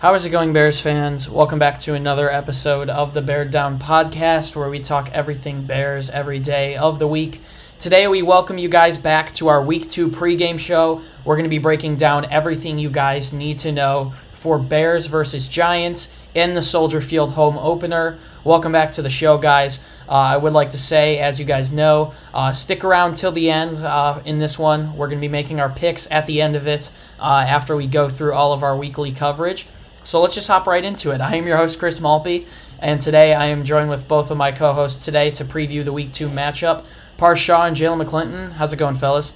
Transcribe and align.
How 0.00 0.14
is 0.14 0.24
it 0.24 0.30
going, 0.30 0.52
Bears 0.52 0.78
fans? 0.78 1.28
Welcome 1.28 1.58
back 1.58 1.80
to 1.80 1.94
another 1.94 2.30
episode 2.30 2.88
of 2.88 3.14
the 3.14 3.20
Bear 3.20 3.44
Down 3.44 3.80
Podcast, 3.80 4.54
where 4.54 4.70
we 4.70 4.78
talk 4.78 5.10
everything 5.12 5.64
Bears 5.64 6.08
every 6.08 6.38
day 6.38 6.76
of 6.76 7.00
the 7.00 7.08
week. 7.08 7.40
Today, 7.80 8.06
we 8.06 8.22
welcome 8.22 8.58
you 8.58 8.68
guys 8.68 8.96
back 8.96 9.34
to 9.34 9.48
our 9.48 9.60
Week 9.60 9.90
2 9.90 10.10
pregame 10.10 10.56
show. 10.56 11.02
We're 11.24 11.34
going 11.34 11.46
to 11.46 11.50
be 11.50 11.58
breaking 11.58 11.96
down 11.96 12.30
everything 12.30 12.78
you 12.78 12.90
guys 12.90 13.32
need 13.32 13.58
to 13.58 13.72
know 13.72 14.12
for 14.34 14.56
Bears 14.60 15.06
versus 15.06 15.48
Giants 15.48 16.10
in 16.32 16.54
the 16.54 16.62
Soldier 16.62 17.00
Field 17.00 17.32
home 17.32 17.58
opener. 17.58 18.20
Welcome 18.44 18.70
back 18.70 18.92
to 18.92 19.02
the 19.02 19.10
show, 19.10 19.36
guys. 19.36 19.80
Uh, 20.08 20.12
I 20.12 20.36
would 20.36 20.52
like 20.52 20.70
to 20.70 20.78
say, 20.78 21.18
as 21.18 21.40
you 21.40 21.44
guys 21.44 21.72
know, 21.72 22.14
uh, 22.32 22.52
stick 22.52 22.84
around 22.84 23.14
till 23.14 23.32
the 23.32 23.50
end 23.50 23.78
uh, 23.78 24.20
in 24.24 24.38
this 24.38 24.60
one. 24.60 24.96
We're 24.96 25.08
going 25.08 25.18
to 25.18 25.20
be 25.20 25.26
making 25.26 25.58
our 25.58 25.68
picks 25.68 26.06
at 26.12 26.28
the 26.28 26.40
end 26.40 26.54
of 26.54 26.68
it 26.68 26.88
uh, 27.18 27.44
after 27.48 27.74
we 27.74 27.88
go 27.88 28.08
through 28.08 28.34
all 28.34 28.52
of 28.52 28.62
our 28.62 28.76
weekly 28.76 29.10
coverage. 29.10 29.66
So 30.08 30.22
let's 30.22 30.34
just 30.34 30.48
hop 30.48 30.66
right 30.66 30.82
into 30.82 31.10
it. 31.10 31.20
I 31.20 31.36
am 31.36 31.46
your 31.46 31.58
host, 31.58 31.78
Chris 31.78 32.00
Malpe, 32.00 32.46
and 32.78 32.98
today 32.98 33.34
I 33.34 33.44
am 33.44 33.62
joined 33.62 33.90
with 33.90 34.08
both 34.08 34.30
of 34.30 34.38
my 34.38 34.50
co 34.50 34.72
hosts 34.72 35.04
today 35.04 35.30
to 35.32 35.44
preview 35.44 35.84
the 35.84 35.92
Week 35.92 36.10
2 36.10 36.30
matchup. 36.30 36.86
Parth 37.18 37.38
Shaw 37.38 37.66
and 37.66 37.76
Jalen 37.76 38.02
McClinton. 38.02 38.50
How's 38.52 38.72
it 38.72 38.78
going, 38.78 38.94
fellas? 38.94 39.34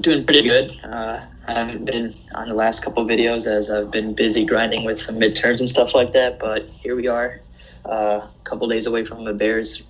Doing 0.00 0.24
pretty 0.24 0.42
good. 0.42 0.78
Uh, 0.84 1.22
I 1.48 1.52
haven't 1.52 1.86
been 1.86 2.14
on 2.36 2.48
the 2.48 2.54
last 2.54 2.84
couple 2.84 3.04
videos 3.04 3.48
as 3.48 3.68
I've 3.68 3.90
been 3.90 4.14
busy 4.14 4.46
grinding 4.46 4.84
with 4.84 4.96
some 4.96 5.16
midterms 5.16 5.58
and 5.58 5.68
stuff 5.68 5.92
like 5.92 6.12
that, 6.12 6.38
but 6.38 6.62
here 6.66 6.94
we 6.94 7.08
are, 7.08 7.40
uh, 7.84 8.20
a 8.20 8.30
couple 8.44 8.68
days 8.68 8.86
away 8.86 9.02
from 9.02 9.24
the 9.24 9.34
Bears 9.34 9.82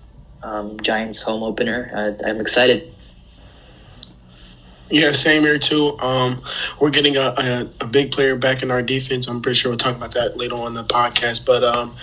um, 0.44 0.80
Giants 0.80 1.22
home 1.22 1.42
opener. 1.42 2.16
I'm 2.26 2.40
excited. 2.40 2.90
Yeah, 4.88 5.10
same 5.10 5.42
here 5.42 5.58
too. 5.58 5.98
Um, 5.98 6.40
we're 6.80 6.90
getting 6.90 7.16
a, 7.16 7.34
a, 7.36 7.68
a, 7.80 7.86
big 7.86 8.12
player 8.12 8.36
back 8.36 8.62
in 8.62 8.70
our 8.70 8.82
defense. 8.82 9.26
I'm 9.26 9.42
pretty 9.42 9.58
sure 9.58 9.72
we'll 9.72 9.78
talk 9.78 9.96
about 9.96 10.14
that 10.14 10.36
later 10.36 10.54
on 10.54 10.74
the 10.74 10.84
podcast. 10.84 11.44
But 11.44 11.64
um, 11.64 11.96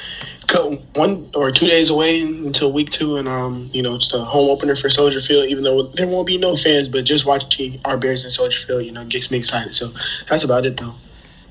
one 0.95 1.29
or 1.33 1.49
two 1.51 1.67
days 1.67 1.89
away 1.89 2.21
until 2.21 2.73
week 2.73 2.89
two, 2.89 3.15
and 3.15 3.27
um, 3.27 3.69
you 3.71 3.81
know, 3.81 3.95
it's 3.95 4.11
the 4.11 4.23
home 4.23 4.49
opener 4.49 4.75
for 4.75 4.89
Soldier 4.89 5.21
Field. 5.21 5.49
Even 5.49 5.63
though 5.63 5.83
there 5.83 6.07
won't 6.07 6.27
be 6.27 6.37
no 6.37 6.55
fans, 6.55 6.89
but 6.89 7.05
just 7.05 7.25
watching 7.25 7.79
our 7.85 7.97
Bears 7.97 8.25
in 8.25 8.31
Soldier 8.31 8.59
Field, 8.59 8.83
you 8.83 8.91
know, 8.91 9.05
gets 9.05 9.31
me 9.31 9.37
excited. 9.37 9.73
So 9.73 9.87
that's 10.27 10.43
about 10.43 10.65
it, 10.65 10.75
though. 10.75 10.93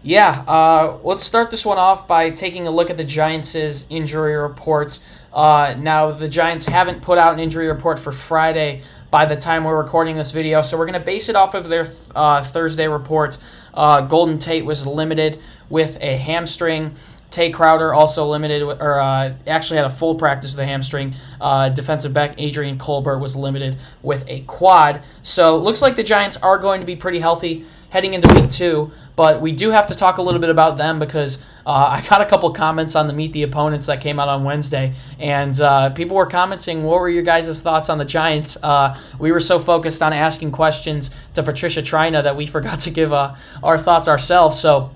Yeah, 0.03 0.45
uh, 0.49 0.99
let's 1.05 1.23
start 1.23 1.51
this 1.51 1.65
one 1.65 1.79
off 1.79 2.09
by 2.09 2.31
taking 2.31 2.67
a 2.67 2.71
look 2.71 2.91
at 2.91 2.97
the 2.97 3.05
Giants' 3.05 3.87
injury 3.89 4.35
reports. 4.35 5.01
Uh, 5.33 5.77
now, 5.79 6.11
the 6.11 6.29
Giants 6.29 6.67
haven't 6.67 7.01
put 7.03 7.19
out 7.19 7.33
an 7.33 7.41
injury 7.41 7.69
report 7.69 7.99
for 7.99 8.13
Friday 8.13 8.83
by 9.13 9.27
the 9.27 9.37
time 9.37 9.65
we're 9.65 9.77
recording 9.77 10.17
this 10.17 10.31
video. 10.31 10.63
So 10.63 10.79
we're 10.79 10.87
going 10.87 10.99
to 10.99 11.05
base 11.05 11.29
it 11.29 11.37
off 11.37 11.53
of 11.53 11.69
their 11.69 11.87
uh, 12.17 12.43
Thursday 12.43 12.89
report. 12.89 13.37
Uh, 13.75 14.01
Golden 14.01 14.39
Tate 14.39 14.65
was 14.65 14.87
limited 14.87 15.39
with 15.69 15.99
a 16.01 16.17
hamstring. 16.17 16.95
Tae 17.31 17.51
Crowder 17.51 17.93
also 17.93 18.27
limited, 18.27 18.63
or 18.63 19.01
uh, 19.01 19.35
actually 19.47 19.77
had 19.77 19.85
a 19.85 19.91
full 19.91 20.15
practice 20.15 20.53
with 20.53 20.61
a 20.61 20.67
hamstring. 20.67 21.15
Uh, 21.43 21.69
defensive 21.69 22.15
back 22.15 22.35
Adrian 22.39 22.79
Colbert 22.79 23.19
was 23.19 23.37
limited 23.37 23.77
with 24.03 24.25
a 24.29 24.41
quad. 24.43 25.03
So 25.23 25.59
looks 25.59 25.83
like 25.83 25.95
the 25.95 26.03
Giants 26.03 26.39
are 26.39 26.57
going 26.57 26.81
to 26.81 26.87
be 26.87 26.97
pretty 26.97 27.19
healthy 27.19 27.67
heading 27.93 28.15
into 28.15 28.35
week 28.35 28.51
two. 28.51 28.91
But 29.15 29.43
we 29.43 29.53
do 29.53 29.69
have 29.69 29.89
to 29.89 29.95
talk 29.95 30.17
a 30.17 30.23
little 30.23 30.41
bit 30.41 30.49
about 30.49 30.79
them 30.79 30.99
because 30.99 31.39
uh, 31.67 32.01
I 32.03 32.05
got 32.09 32.23
a 32.23 32.27
couple 32.27 32.51
comments 32.53 32.97
on 32.97 33.07
the 33.07 33.13
Meet 33.13 33.35
the 33.35 33.43
Opponents 33.43 33.87
that 33.87 34.01
came 34.01 34.19
out 34.19 34.29
on 34.29 34.45
Wednesday, 34.45 34.95
and 35.21 35.59
uh, 35.61 35.91
people 35.91 36.17
were 36.17 36.27
commenting, 36.27 36.83
what 36.83 36.99
were 36.99 37.11
your 37.11 37.23
guys' 37.23 37.61
thoughts 37.61 37.91
on 37.91 37.99
the 37.99 38.05
Giants? 38.05 38.57
Uh, 38.63 38.99
we 39.19 39.31
were 39.31 39.41
so 39.41 39.59
focused 39.59 40.03
on 40.03 40.15
asking 40.15 40.53
questions 40.53 41.11
to 41.35 41.43
Patricia 41.43 41.83
Trina 41.83 42.23
that 42.23 42.35
we 42.35 42.47
forgot 42.57 42.81
to 42.81 42.91
give 42.91 43.13
uh, 43.13 43.35
our 43.63 43.79
thoughts 43.79 44.09
ourselves. 44.09 44.59
So, 44.59 44.91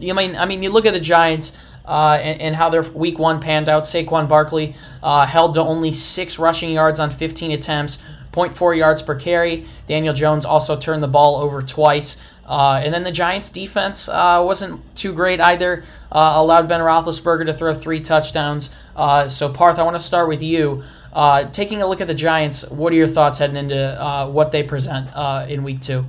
you 0.00 0.12
mean, 0.14 0.34
I 0.34 0.44
mean, 0.44 0.62
you 0.62 0.70
look 0.70 0.86
at 0.86 0.92
the 0.92 1.00
Giants. 1.00 1.52
Uh, 1.86 2.18
and, 2.22 2.40
and, 2.40 2.56
how 2.56 2.70
their 2.70 2.80
week 2.80 3.18
one 3.18 3.38
panned 3.38 3.68
out. 3.68 3.82
Saquon 3.82 4.26
Barkley 4.26 4.74
uh, 5.02 5.26
held 5.26 5.52
to 5.52 5.60
only 5.60 5.92
six 5.92 6.38
rushing 6.38 6.70
yards 6.70 6.98
on 6.98 7.10
15 7.10 7.50
attempts, 7.50 7.98
0.4 8.34 8.76
yards 8.76 9.02
per 9.02 9.14
carry. 9.14 9.66
Daniel 9.86 10.12
Jones 10.12 10.44
also 10.44 10.76
turned 10.76 11.02
the 11.02 11.08
ball 11.08 11.36
over 11.36 11.62
twice. 11.62 12.18
Uh, 12.46 12.80
and 12.84 12.92
then 12.92 13.04
the 13.04 13.12
Giants' 13.12 13.48
defense 13.48 14.08
uh, 14.08 14.42
wasn't 14.44 14.82
too 14.96 15.14
great 15.14 15.40
either. 15.40 15.84
Uh, 16.12 16.34
allowed 16.36 16.68
Ben 16.68 16.80
Roethlisberger 16.80 17.46
to 17.46 17.54
throw 17.54 17.72
three 17.72 18.00
touchdowns. 18.00 18.70
Uh, 18.94 19.28
so, 19.28 19.48
Parth, 19.48 19.78
I 19.78 19.82
want 19.82 19.96
to 19.96 20.02
start 20.02 20.28
with 20.28 20.42
you. 20.42 20.82
Uh, 21.12 21.44
taking 21.44 21.80
a 21.80 21.86
look 21.86 22.00
at 22.00 22.08
the 22.08 22.14
Giants, 22.14 22.68
what 22.68 22.92
are 22.92 22.96
your 22.96 23.08
thoughts 23.08 23.38
heading 23.38 23.56
into 23.56 24.02
uh, 24.02 24.28
what 24.28 24.52
they 24.52 24.62
present 24.62 25.08
in 25.48 25.62
Week 25.62 25.80
Two? 25.80 26.04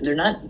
They're 0.00 0.14
not. 0.14 0.40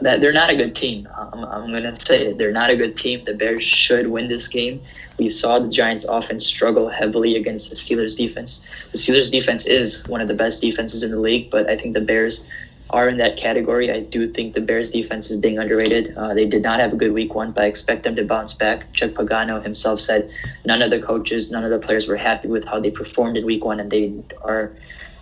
They're 0.00 0.32
not 0.32 0.50
a 0.50 0.56
good 0.56 0.74
team. 0.74 1.08
I'm, 1.16 1.44
I'm 1.44 1.72
to 1.72 1.96
say 1.96 2.26
it. 2.26 2.38
They're 2.38 2.52
not 2.52 2.70
a 2.70 2.76
good 2.76 2.96
team. 2.96 3.24
The 3.24 3.34
Bears 3.34 3.64
should 3.64 4.08
win 4.08 4.28
this 4.28 4.48
game. 4.48 4.80
We 5.18 5.28
saw 5.28 5.58
the 5.58 5.68
Giants 5.68 6.06
offense 6.06 6.46
struggle 6.46 6.88
heavily 6.88 7.36
against 7.36 7.70
the 7.70 7.76
Steelers 7.76 8.16
defense. 8.16 8.64
The 8.92 8.98
Steelers 8.98 9.30
defense 9.30 9.66
is 9.66 10.06
one 10.08 10.20
of 10.20 10.28
the 10.28 10.34
best 10.34 10.62
defenses 10.62 11.02
in 11.02 11.10
the 11.10 11.18
league, 11.20 11.50
but 11.50 11.68
I 11.68 11.76
think 11.76 11.94
the 11.94 12.00
Bears 12.00 12.46
are 12.90 13.08
in 13.08 13.18
that 13.18 13.36
category. 13.36 13.90
I 13.90 14.00
do 14.00 14.28
think 14.28 14.54
the 14.54 14.60
Bears 14.60 14.90
defense 14.90 15.30
is 15.30 15.36
being 15.36 15.58
underrated. 15.58 16.14
Uh, 16.16 16.34
they 16.34 16.46
did 16.46 16.62
not 16.62 16.80
have 16.80 16.92
a 16.92 16.96
good 16.96 17.12
week 17.12 17.34
one, 17.34 17.52
but 17.52 17.64
I 17.64 17.66
expect 17.66 18.02
them 18.04 18.16
to 18.16 18.24
bounce 18.24 18.54
back. 18.54 18.92
Chuck 18.92 19.10
Pagano 19.12 19.62
himself 19.62 20.00
said 20.00 20.30
none 20.64 20.82
of 20.82 20.90
the 20.90 21.00
coaches, 21.00 21.52
none 21.52 21.64
of 21.64 21.70
the 21.70 21.78
players 21.78 22.08
were 22.08 22.16
happy 22.16 22.48
with 22.48 22.64
how 22.64 22.80
they 22.80 22.90
performed 22.90 23.36
in 23.36 23.46
week 23.46 23.64
one, 23.64 23.78
and 23.78 23.90
they 23.90 24.12
are 24.42 24.72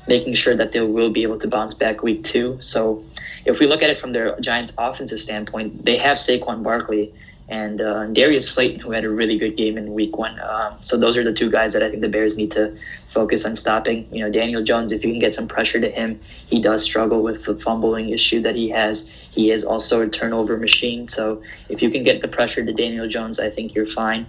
making 0.06 0.34
sure 0.34 0.56
that 0.56 0.72
they 0.72 0.80
will 0.80 1.10
be 1.10 1.22
able 1.22 1.38
to 1.38 1.48
bounce 1.48 1.74
back 1.74 2.02
week 2.02 2.24
two. 2.24 2.56
So 2.60 3.04
if 3.48 3.58
we 3.58 3.66
look 3.66 3.82
at 3.82 3.90
it 3.90 3.98
from 3.98 4.12
their 4.12 4.38
Giants 4.40 4.74
offensive 4.78 5.20
standpoint, 5.20 5.84
they 5.84 5.96
have 5.96 6.18
Saquon 6.18 6.62
Barkley 6.62 7.12
and 7.48 7.80
uh, 7.80 8.04
Darius 8.08 8.50
Slayton, 8.50 8.80
who 8.80 8.90
had 8.90 9.04
a 9.04 9.08
really 9.08 9.38
good 9.38 9.56
game 9.56 9.78
in 9.78 9.94
Week 9.94 10.18
One. 10.18 10.38
Um, 10.40 10.78
so 10.82 10.98
those 10.98 11.16
are 11.16 11.24
the 11.24 11.32
two 11.32 11.50
guys 11.50 11.72
that 11.72 11.82
I 11.82 11.88
think 11.88 12.02
the 12.02 12.08
Bears 12.10 12.36
need 12.36 12.50
to 12.52 12.76
focus 13.06 13.46
on 13.46 13.56
stopping. 13.56 14.06
You 14.12 14.22
know, 14.22 14.30
Daniel 14.30 14.62
Jones, 14.62 14.92
if 14.92 15.02
you 15.02 15.10
can 15.10 15.18
get 15.18 15.34
some 15.34 15.48
pressure 15.48 15.80
to 15.80 15.90
him, 15.90 16.20
he 16.46 16.60
does 16.60 16.82
struggle 16.82 17.22
with 17.22 17.46
the 17.46 17.56
fumbling 17.56 18.10
issue 18.10 18.42
that 18.42 18.54
he 18.54 18.68
has. 18.68 19.08
He 19.08 19.50
is 19.50 19.64
also 19.64 20.02
a 20.02 20.08
turnover 20.08 20.58
machine. 20.58 21.08
So 21.08 21.42
if 21.70 21.80
you 21.80 21.90
can 21.90 22.04
get 22.04 22.20
the 22.20 22.28
pressure 22.28 22.62
to 22.62 22.72
Daniel 22.72 23.08
Jones, 23.08 23.40
I 23.40 23.48
think 23.48 23.74
you're 23.74 23.86
fine. 23.86 24.26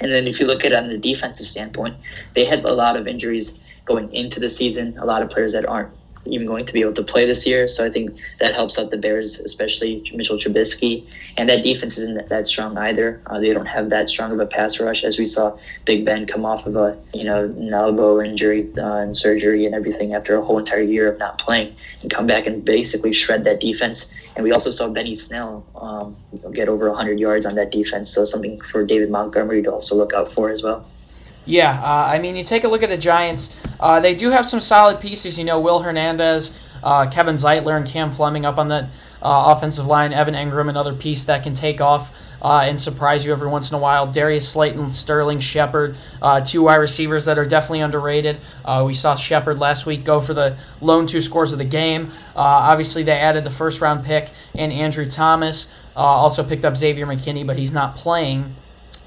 And 0.00 0.12
then 0.12 0.28
if 0.28 0.38
you 0.38 0.46
look 0.46 0.64
at 0.64 0.70
it 0.70 0.76
on 0.76 0.88
the 0.88 0.96
defensive 0.96 1.46
standpoint, 1.46 1.96
they 2.34 2.44
had 2.44 2.64
a 2.64 2.72
lot 2.72 2.96
of 2.96 3.08
injuries 3.08 3.58
going 3.84 4.12
into 4.14 4.38
the 4.38 4.48
season. 4.48 4.96
A 4.98 5.04
lot 5.04 5.22
of 5.22 5.28
players 5.28 5.52
that 5.54 5.66
aren't 5.66 5.90
even 6.26 6.46
going 6.46 6.66
to 6.66 6.72
be 6.72 6.80
able 6.80 6.92
to 6.92 7.02
play 7.02 7.26
this 7.26 7.46
year. 7.46 7.66
So 7.66 7.84
I 7.84 7.90
think 7.90 8.18
that 8.38 8.54
helps 8.54 8.78
out 8.78 8.90
the 8.90 8.96
Bears, 8.96 9.40
especially 9.40 10.08
Mitchell 10.14 10.36
Trubisky. 10.36 11.06
And 11.36 11.48
that 11.48 11.64
defense 11.64 11.96
isn't 11.98 12.28
that 12.28 12.46
strong 12.46 12.76
either. 12.76 13.20
Uh, 13.26 13.40
they 13.40 13.52
don't 13.52 13.66
have 13.66 13.90
that 13.90 14.08
strong 14.08 14.32
of 14.32 14.40
a 14.40 14.46
pass 14.46 14.80
rush 14.80 15.04
as 15.04 15.18
we 15.18 15.26
saw 15.26 15.56
Big 15.84 16.04
Ben 16.04 16.26
come 16.26 16.44
off 16.44 16.66
of 16.66 16.76
a 16.76 16.98
you 17.14 17.24
know 17.24 17.44
an 17.44 17.72
elbow 17.72 18.20
injury 18.20 18.68
uh, 18.78 18.96
and 18.96 19.16
surgery 19.16 19.66
and 19.66 19.74
everything 19.74 20.14
after 20.14 20.36
a 20.36 20.42
whole 20.42 20.58
entire 20.58 20.82
year 20.82 21.10
of 21.10 21.18
not 21.18 21.38
playing 21.38 21.74
and 22.02 22.10
come 22.10 22.26
back 22.26 22.46
and 22.46 22.64
basically 22.64 23.12
shred 23.12 23.44
that 23.44 23.60
defense. 23.60 24.12
And 24.36 24.44
we 24.44 24.52
also 24.52 24.70
saw 24.70 24.88
Benny 24.88 25.14
Snell 25.14 25.66
um, 25.74 26.16
get 26.52 26.68
over 26.68 26.88
100 26.88 27.18
yards 27.18 27.46
on 27.46 27.54
that 27.56 27.70
defense. 27.70 28.10
So 28.10 28.24
something 28.24 28.60
for 28.60 28.84
David 28.84 29.10
Montgomery 29.10 29.62
to 29.62 29.72
also 29.72 29.96
look 29.96 30.12
out 30.12 30.30
for 30.30 30.50
as 30.50 30.62
well. 30.62 30.86
Yeah, 31.50 31.82
uh, 31.82 32.06
I 32.06 32.20
mean, 32.20 32.36
you 32.36 32.44
take 32.44 32.62
a 32.62 32.68
look 32.68 32.84
at 32.84 32.90
the 32.90 32.96
Giants. 32.96 33.50
Uh, 33.80 33.98
they 33.98 34.14
do 34.14 34.30
have 34.30 34.46
some 34.46 34.60
solid 34.60 35.00
pieces. 35.00 35.36
You 35.36 35.44
know, 35.44 35.58
Will 35.58 35.80
Hernandez, 35.80 36.52
uh, 36.84 37.10
Kevin 37.10 37.34
Zeitler, 37.34 37.76
and 37.76 37.84
Cam 37.84 38.12
Fleming 38.12 38.46
up 38.46 38.56
on 38.56 38.68
that 38.68 38.84
uh, 39.20 39.54
offensive 39.56 39.84
line. 39.84 40.12
Evan 40.12 40.34
Engram, 40.34 40.68
another 40.68 40.94
piece 40.94 41.24
that 41.24 41.42
can 41.42 41.52
take 41.52 41.80
off 41.80 42.12
uh, 42.40 42.60
and 42.62 42.78
surprise 42.78 43.24
you 43.24 43.32
every 43.32 43.48
once 43.48 43.68
in 43.68 43.74
a 43.74 43.80
while. 43.80 44.06
Darius 44.06 44.48
Slayton, 44.48 44.90
Sterling 44.90 45.40
Shepard, 45.40 45.96
uh, 46.22 46.40
two 46.40 46.62
wide 46.62 46.76
receivers 46.76 47.24
that 47.24 47.36
are 47.36 47.44
definitely 47.44 47.80
underrated. 47.80 48.38
we 48.84 48.94
saw 48.94 49.16
Shepard 49.16 49.58
last 49.58 49.86
week 49.86 50.04
go 50.04 50.20
for 50.20 50.34
the 50.34 50.56
lone 50.80 51.08
two 51.08 51.20
scores 51.20 51.52
of 51.52 51.58
the 51.58 51.64
game. 51.64 52.12
obviously, 52.36 53.02
they 53.02 53.10
added 53.18 53.42
the 53.42 53.50
first 53.50 53.80
round 53.80 54.04
pick 54.04 54.30
and 54.54 54.72
Andrew 54.72 55.10
Thomas. 55.10 55.66
also 55.96 56.44
picked 56.44 56.64
up 56.64 56.76
Xavier 56.76 57.06
McKinney, 57.06 57.44
but 57.44 57.58
he's 57.58 57.72
not 57.72 57.96
playing. 57.96 58.54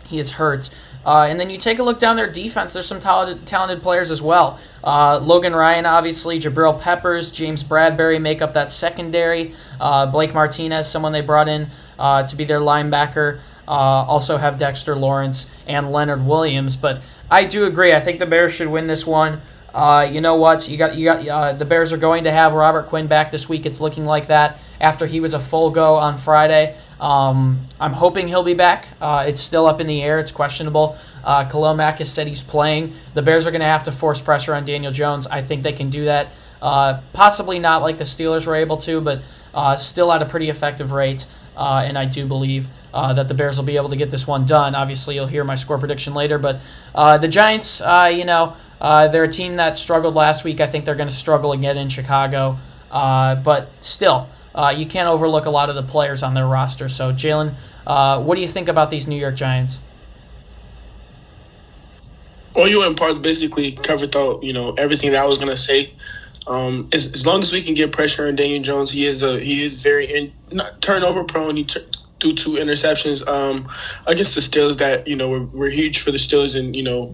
He 0.05 0.19
is 0.19 0.31
hurt. 0.31 0.69
Uh, 1.05 1.27
and 1.29 1.39
then 1.39 1.49
you 1.49 1.57
take 1.57 1.79
a 1.79 1.83
look 1.83 1.99
down 1.99 2.15
their 2.15 2.31
defense. 2.31 2.73
There's 2.73 2.85
some 2.85 2.99
talented, 2.99 3.45
talented 3.45 3.81
players 3.81 4.09
as 4.09 4.21
well. 4.21 4.59
Uh, 4.83 5.19
Logan 5.19 5.53
Ryan, 5.53 5.85
obviously, 5.85 6.39
Jabril 6.39 6.79
Peppers, 6.79 7.31
James 7.31 7.63
Bradberry 7.63 8.21
make 8.21 8.41
up 8.41 8.53
that 8.53 8.71
secondary. 8.71 9.53
Uh, 9.79 10.05
Blake 10.05 10.33
Martinez, 10.33 10.89
someone 10.89 11.11
they 11.11 11.21
brought 11.21 11.49
in 11.49 11.67
uh, 11.99 12.25
to 12.25 12.35
be 12.35 12.45
their 12.45 12.59
linebacker. 12.59 13.41
Uh, 13.67 13.71
also 13.71 14.37
have 14.37 14.57
Dexter 14.57 14.95
Lawrence 14.95 15.47
and 15.67 15.91
Leonard 15.91 16.25
Williams. 16.25 16.75
But 16.75 17.01
I 17.29 17.45
do 17.45 17.65
agree. 17.65 17.93
I 17.93 17.99
think 17.99 18.19
the 18.19 18.25
Bears 18.25 18.53
should 18.53 18.67
win 18.67 18.87
this 18.87 19.05
one. 19.05 19.41
Uh, 19.73 20.07
you 20.09 20.21
know 20.21 20.35
what? 20.35 20.69
You 20.69 20.77
got 20.77 20.95
you 20.95 21.05
got 21.05 21.57
the 21.57 21.65
Bears 21.65 21.91
are 21.91 21.97
going 21.97 22.25
to 22.25 22.31
have 22.31 22.53
Robert 22.53 22.87
Quinn 22.87 23.07
back 23.07 23.31
this 23.31 23.49
week. 23.49 23.65
It's 23.65 23.81
looking 23.81 24.05
like 24.05 24.27
that 24.27 24.59
after 24.79 25.07
he 25.07 25.19
was 25.19 25.33
a 25.33 25.39
full 25.39 25.71
go 25.71 25.95
on 25.95 26.17
Friday. 26.17 26.77
Um, 26.99 27.59
I'm 27.79 27.93
hoping 27.93 28.27
he'll 28.27 28.43
be 28.43 28.53
back. 28.53 28.87
Uh, 29.01 29.25
it's 29.27 29.39
still 29.39 29.65
up 29.65 29.81
in 29.81 29.87
the 29.87 30.01
air. 30.01 30.19
It's 30.19 30.31
questionable. 30.31 30.97
Uh, 31.23 31.45
has 31.45 32.11
said 32.11 32.27
he's 32.27 32.43
playing. 32.43 32.93
The 33.13 33.21
Bears 33.21 33.45
are 33.45 33.51
going 33.51 33.61
to 33.61 33.65
have 33.65 33.85
to 33.85 33.91
force 33.91 34.21
pressure 34.21 34.53
on 34.53 34.65
Daniel 34.65 34.91
Jones. 34.91 35.25
I 35.27 35.41
think 35.41 35.63
they 35.63 35.73
can 35.73 35.89
do 35.89 36.05
that. 36.05 36.29
Uh, 36.61 37.01
possibly 37.13 37.59
not 37.59 37.81
like 37.81 37.97
the 37.97 38.03
Steelers 38.05 38.47
were 38.47 38.55
able 38.55 38.77
to, 38.77 39.01
but 39.01 39.21
uh, 39.53 39.75
still 39.77 40.11
at 40.11 40.21
a 40.21 40.25
pretty 40.25 40.49
effective 40.49 40.91
rate. 40.91 41.25
uh, 41.55 41.83
and 41.85 41.97
I 41.97 42.05
do 42.05 42.25
believe 42.25 42.67
uh, 42.93 43.13
that 43.13 43.27
the 43.27 43.33
Bears 43.33 43.57
will 43.57 43.65
be 43.65 43.77
able 43.77 43.89
to 43.89 43.95
get 43.95 44.11
this 44.11 44.27
one 44.27 44.45
done. 44.45 44.75
Obviously, 44.75 45.15
you'll 45.15 45.27
hear 45.27 45.43
my 45.43 45.55
score 45.55 45.77
prediction 45.77 46.13
later, 46.13 46.37
but 46.37 46.59
uh, 46.95 47.17
the 47.17 47.27
Giants, 47.27 47.79
you 47.79 48.25
know, 48.25 48.55
they're 48.79 49.23
a 49.23 49.29
team 49.29 49.55
that 49.57 49.77
struggled 49.77 50.15
last 50.15 50.43
week. 50.43 50.59
I 50.61 50.67
think 50.67 50.85
they're 50.85 50.95
going 50.95 51.09
to 51.09 51.15
struggle 51.15 51.53
again 51.53 51.77
in 51.77 51.89
Chicago, 51.89 52.57
but 52.91 53.69
still, 53.81 54.29
you 54.75 54.85
can't 54.85 55.09
overlook 55.09 55.45
a 55.45 55.49
lot 55.49 55.69
of 55.69 55.75
the 55.75 55.83
players 55.83 56.23
on 56.23 56.33
their 56.33 56.47
roster. 56.47 56.89
So, 56.89 57.11
Jalen, 57.11 57.53
what 57.85 58.35
do 58.35 58.41
you 58.41 58.47
think 58.47 58.67
about 58.67 58.89
these 58.89 59.07
New 59.07 59.19
York 59.19 59.35
Giants? 59.35 59.79
Well, 62.55 62.67
you 62.67 62.83
and 62.83 62.95
Parth 62.95 63.21
basically 63.21 63.71
covered 63.71 64.15
out, 64.15 64.43
you 64.43 64.53
know, 64.53 64.73
everything 64.73 65.11
that 65.11 65.23
I 65.23 65.25
was 65.25 65.37
gonna 65.37 65.57
say. 65.57 65.91
Um, 66.45 66.89
as, 66.93 67.11
as 67.13 67.25
long 67.25 67.41
as 67.41 67.53
we 67.53 67.61
can 67.61 67.73
get 67.73 67.91
pressure 67.91 68.27
on 68.27 68.35
Daniel 68.35 68.61
Jones, 68.61 68.91
he 68.91 69.05
is 69.05 69.23
a 69.23 69.39
he 69.39 69.63
is 69.63 69.81
very 69.81 70.05
in, 70.05 70.31
not 70.51 70.81
turnover 70.81 71.23
prone. 71.23 71.55
He 71.55 71.65
threw 72.23 72.33
two 72.33 72.51
interceptions 72.51 73.27
um, 73.27 73.67
against 74.07 74.33
the 74.33 74.41
Steelers 74.41 74.77
that 74.77 75.05
you 75.07 75.15
know 75.15 75.27
were, 75.27 75.45
were 75.47 75.69
huge 75.69 75.99
for 75.99 76.11
the 76.11 76.17
Steelers 76.17 76.57
and 76.57 76.75
you 76.75 76.83
know 76.83 77.13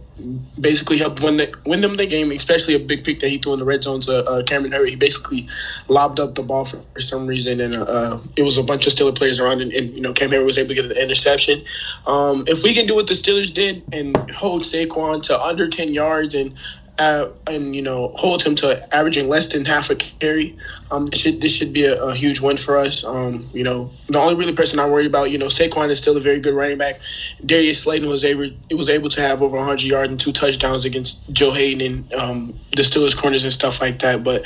basically 0.61 0.97
helped 0.97 1.21
win 1.21 1.37
the, 1.37 1.53
win 1.65 1.81
them 1.81 1.95
the 1.95 2.05
game. 2.05 2.31
Especially 2.31 2.75
a 2.75 2.79
big 2.79 3.03
pick 3.03 3.19
that 3.19 3.29
he 3.29 3.37
threw 3.37 3.53
in 3.53 3.59
the 3.59 3.65
red 3.65 3.83
zone 3.83 3.99
to 4.01 4.23
uh, 4.29 4.43
Cameron 4.43 4.71
Heyward. 4.71 4.89
He 4.89 4.95
basically 4.95 5.47
lobbed 5.87 6.19
up 6.19 6.35
the 6.35 6.43
ball 6.43 6.65
for, 6.65 6.77
for 6.93 6.99
some 6.99 7.25
reason, 7.25 7.59
and 7.59 7.75
uh, 7.75 8.19
it 8.35 8.43
was 8.43 8.57
a 8.57 8.63
bunch 8.63 8.85
of 8.85 8.93
Steelers 8.93 9.17
players 9.17 9.39
around, 9.39 9.61
and, 9.61 9.73
and 9.73 9.95
you 9.95 10.01
know 10.01 10.13
Cam 10.13 10.29
Heyward 10.29 10.45
was 10.45 10.57
able 10.57 10.69
to 10.69 10.75
get 10.75 10.87
the 10.87 11.01
interception. 11.01 11.61
Um, 12.05 12.43
if 12.47 12.63
we 12.63 12.73
can 12.73 12.85
do 12.85 12.95
what 12.95 13.07
the 13.07 13.15
Steelers 13.15 13.53
did 13.53 13.81
and 13.91 14.15
hold 14.31 14.61
Saquon 14.61 15.23
to 15.23 15.41
under 15.41 15.67
ten 15.67 15.93
yards 15.93 16.35
and 16.35 16.53
uh, 16.99 17.29
and 17.47 17.73
you 17.75 17.81
know 17.81 18.09
hold 18.15 18.43
him 18.43 18.55
to 18.55 18.93
averaging 18.93 19.29
less 19.29 19.47
than 19.47 19.63
half 19.63 19.89
a 19.89 19.95
carry. 19.95 20.55
Um, 20.91 21.05
this 21.05 21.21
should 21.21 21.41
this 21.41 21.55
should 21.55 21.71
be 21.71 21.85
a, 21.85 21.95
a 22.03 22.13
huge 22.13 22.41
win 22.41 22.57
for 22.57 22.77
us. 22.77 23.05
Um, 23.05 23.49
you 23.53 23.63
know, 23.63 23.89
the 24.07 24.19
only 24.19 24.35
really 24.35 24.53
person 24.53 24.79
I'm 24.79 24.91
worried 24.91 25.05
about, 25.05 25.31
you 25.31 25.37
know, 25.37 25.47
Saquon 25.47 25.89
is 25.89 25.97
still 25.97 26.17
a 26.17 26.19
very 26.19 26.39
good 26.39 26.53
running 26.53 26.77
back. 26.77 26.99
Darius 27.45 27.83
Slayton 27.83 28.09
was 28.09 28.25
able 28.25 28.49
was 28.71 28.89
able 28.89 29.09
to 29.09 29.21
have 29.21 29.41
over 29.41 29.55
100 29.55 29.81
yards 29.83 30.09
and 30.09 30.19
two 30.19 30.33
touchdowns 30.33 30.83
against 30.83 31.31
Joe 31.31 31.51
Haden 31.51 31.81
and 31.81 32.13
um, 32.13 32.53
the 32.75 32.81
Steelers 32.81 33.17
corners 33.17 33.43
and 33.43 33.53
stuff 33.53 33.79
like 33.81 33.99
that. 33.99 34.23
But 34.23 34.43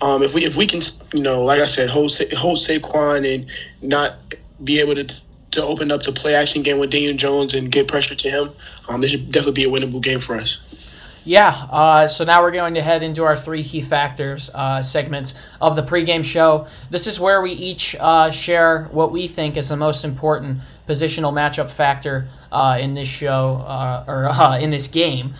um, 0.00 0.24
if 0.24 0.34
we 0.34 0.44
if 0.44 0.56
we 0.56 0.66
can, 0.66 0.80
you 1.14 1.22
know, 1.22 1.44
like 1.44 1.60
I 1.60 1.66
said, 1.66 1.88
hold 1.88 2.10
hold 2.36 2.58
Saquon 2.58 3.32
and 3.32 3.48
not 3.80 4.16
be 4.64 4.80
able 4.80 4.96
to 4.96 5.22
to 5.52 5.62
open 5.62 5.92
up 5.92 6.02
the 6.02 6.12
play 6.12 6.34
action 6.34 6.62
game 6.62 6.78
with 6.78 6.90
Daniel 6.90 7.14
Jones 7.14 7.54
and 7.54 7.70
get 7.70 7.86
pressure 7.86 8.14
to 8.14 8.30
him, 8.30 8.50
um, 8.88 9.02
this 9.02 9.12
should 9.12 9.30
definitely 9.30 9.64
be 9.64 9.64
a 9.64 9.70
winnable 9.70 10.02
game 10.02 10.18
for 10.18 10.34
us. 10.34 10.91
Yeah, 11.24 11.50
uh, 11.70 12.08
so 12.08 12.24
now 12.24 12.42
we're 12.42 12.50
going 12.50 12.74
to 12.74 12.82
head 12.82 13.04
into 13.04 13.22
our 13.22 13.36
three 13.36 13.62
key 13.62 13.80
factors 13.80 14.50
uh, 14.54 14.82
segments 14.82 15.34
of 15.60 15.76
the 15.76 15.82
pregame 15.82 16.24
show. 16.24 16.66
This 16.90 17.06
is 17.06 17.20
where 17.20 17.40
we 17.40 17.52
each 17.52 17.94
uh, 18.00 18.32
share 18.32 18.84
what 18.90 19.12
we 19.12 19.28
think 19.28 19.56
is 19.56 19.68
the 19.68 19.76
most 19.76 20.04
important 20.04 20.58
positional 20.88 21.32
matchup 21.32 21.70
factor 21.70 22.26
uh, 22.52 22.76
in 22.78 22.94
this 22.94 23.08
show 23.08 23.64
uh, 23.66 24.04
or 24.06 24.26
uh, 24.30 24.58
in 24.58 24.70
this 24.70 24.86
game. 24.86 25.34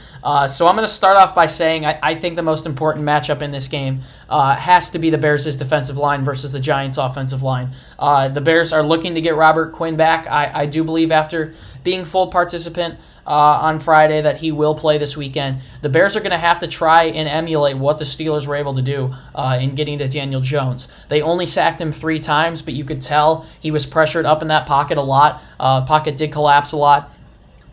so 0.49 0.67
I'm 0.67 0.75
going 0.75 0.79
to 0.79 0.89
start 0.89 1.17
off 1.17 1.35
by 1.35 1.47
saying 1.47 1.85
I, 1.85 1.99
I, 2.03 2.15
think 2.15 2.37
the 2.37 2.43
most 2.43 2.67
important 2.67 3.05
matchup 3.05 3.43
in 3.43 3.51
this 3.51 3.69
game 3.69 4.03
has 4.31 4.91
to 4.91 4.99
be 4.99 5.11
the 5.11 5.19
Bears' 5.19 5.57
defensive 5.57 5.97
line 5.97 6.25
versus 6.25 6.53
the 6.53 6.61
Giants' 6.61 6.97
offensive 6.97 7.43
line. 7.43 7.71
the 7.99 8.43
Bears 8.43 8.73
are 8.73 8.83
looking 8.83 9.15
to 9.15 9.21
get 9.21 9.37
Robert 9.37 9.73
Quinn 9.73 9.97
back. 9.97 10.27
I, 10.27 10.63
I 10.63 10.67
do 10.67 10.83
believe 10.83 11.13
after 11.13 11.55
being 11.85 12.05
full 12.05 12.29
participant 12.29 12.99
uh, 13.27 13.31
on 13.31 13.81
Friday 13.81 14.21
that 14.23 14.37
he 14.37 14.53
will 14.53 14.75
play 14.75 14.99
this 14.99 15.17
weekend. 15.17 15.61
The 15.81 15.89
Bears 15.89 16.17
are 16.17 16.21
going 16.21 16.33
to 16.33 16.39
have 16.39 16.61
to 16.61 16.67
try 16.67 17.05
and 17.05 17.29
emulate 17.29 17.77
what 17.77 17.99
the 17.99 18.05
Steelers 18.05 18.47
were 18.47 18.57
able 18.57 18.75
to 18.75 18.83
do 18.83 19.15
uh, 19.35 19.59
in 19.61 19.75
getting 19.75 19.99
to 19.99 20.09
Daniel 20.09 20.41
Jones. 20.41 20.89
They 21.09 21.23
only 21.23 21.47
sacked 21.47 21.81
him 21.81 21.93
three 21.93 22.21
times, 22.21 22.63
but 22.63 22.75
you 22.75 22.85
could 22.85 23.01
tell 23.01 23.47
he 23.61 23.71
was 23.71 23.87
pressured 23.87 24.27
up 24.27 24.43
in 24.43 24.49
that 24.49 24.67
pocket 24.67 24.99
a 24.99 25.03
lot. 25.03 25.43
Uh, 25.59 25.85
pocket 25.85 26.17
did 26.17 26.33
collapse 26.33 26.73
a 26.73 26.77
lot. 26.77 27.02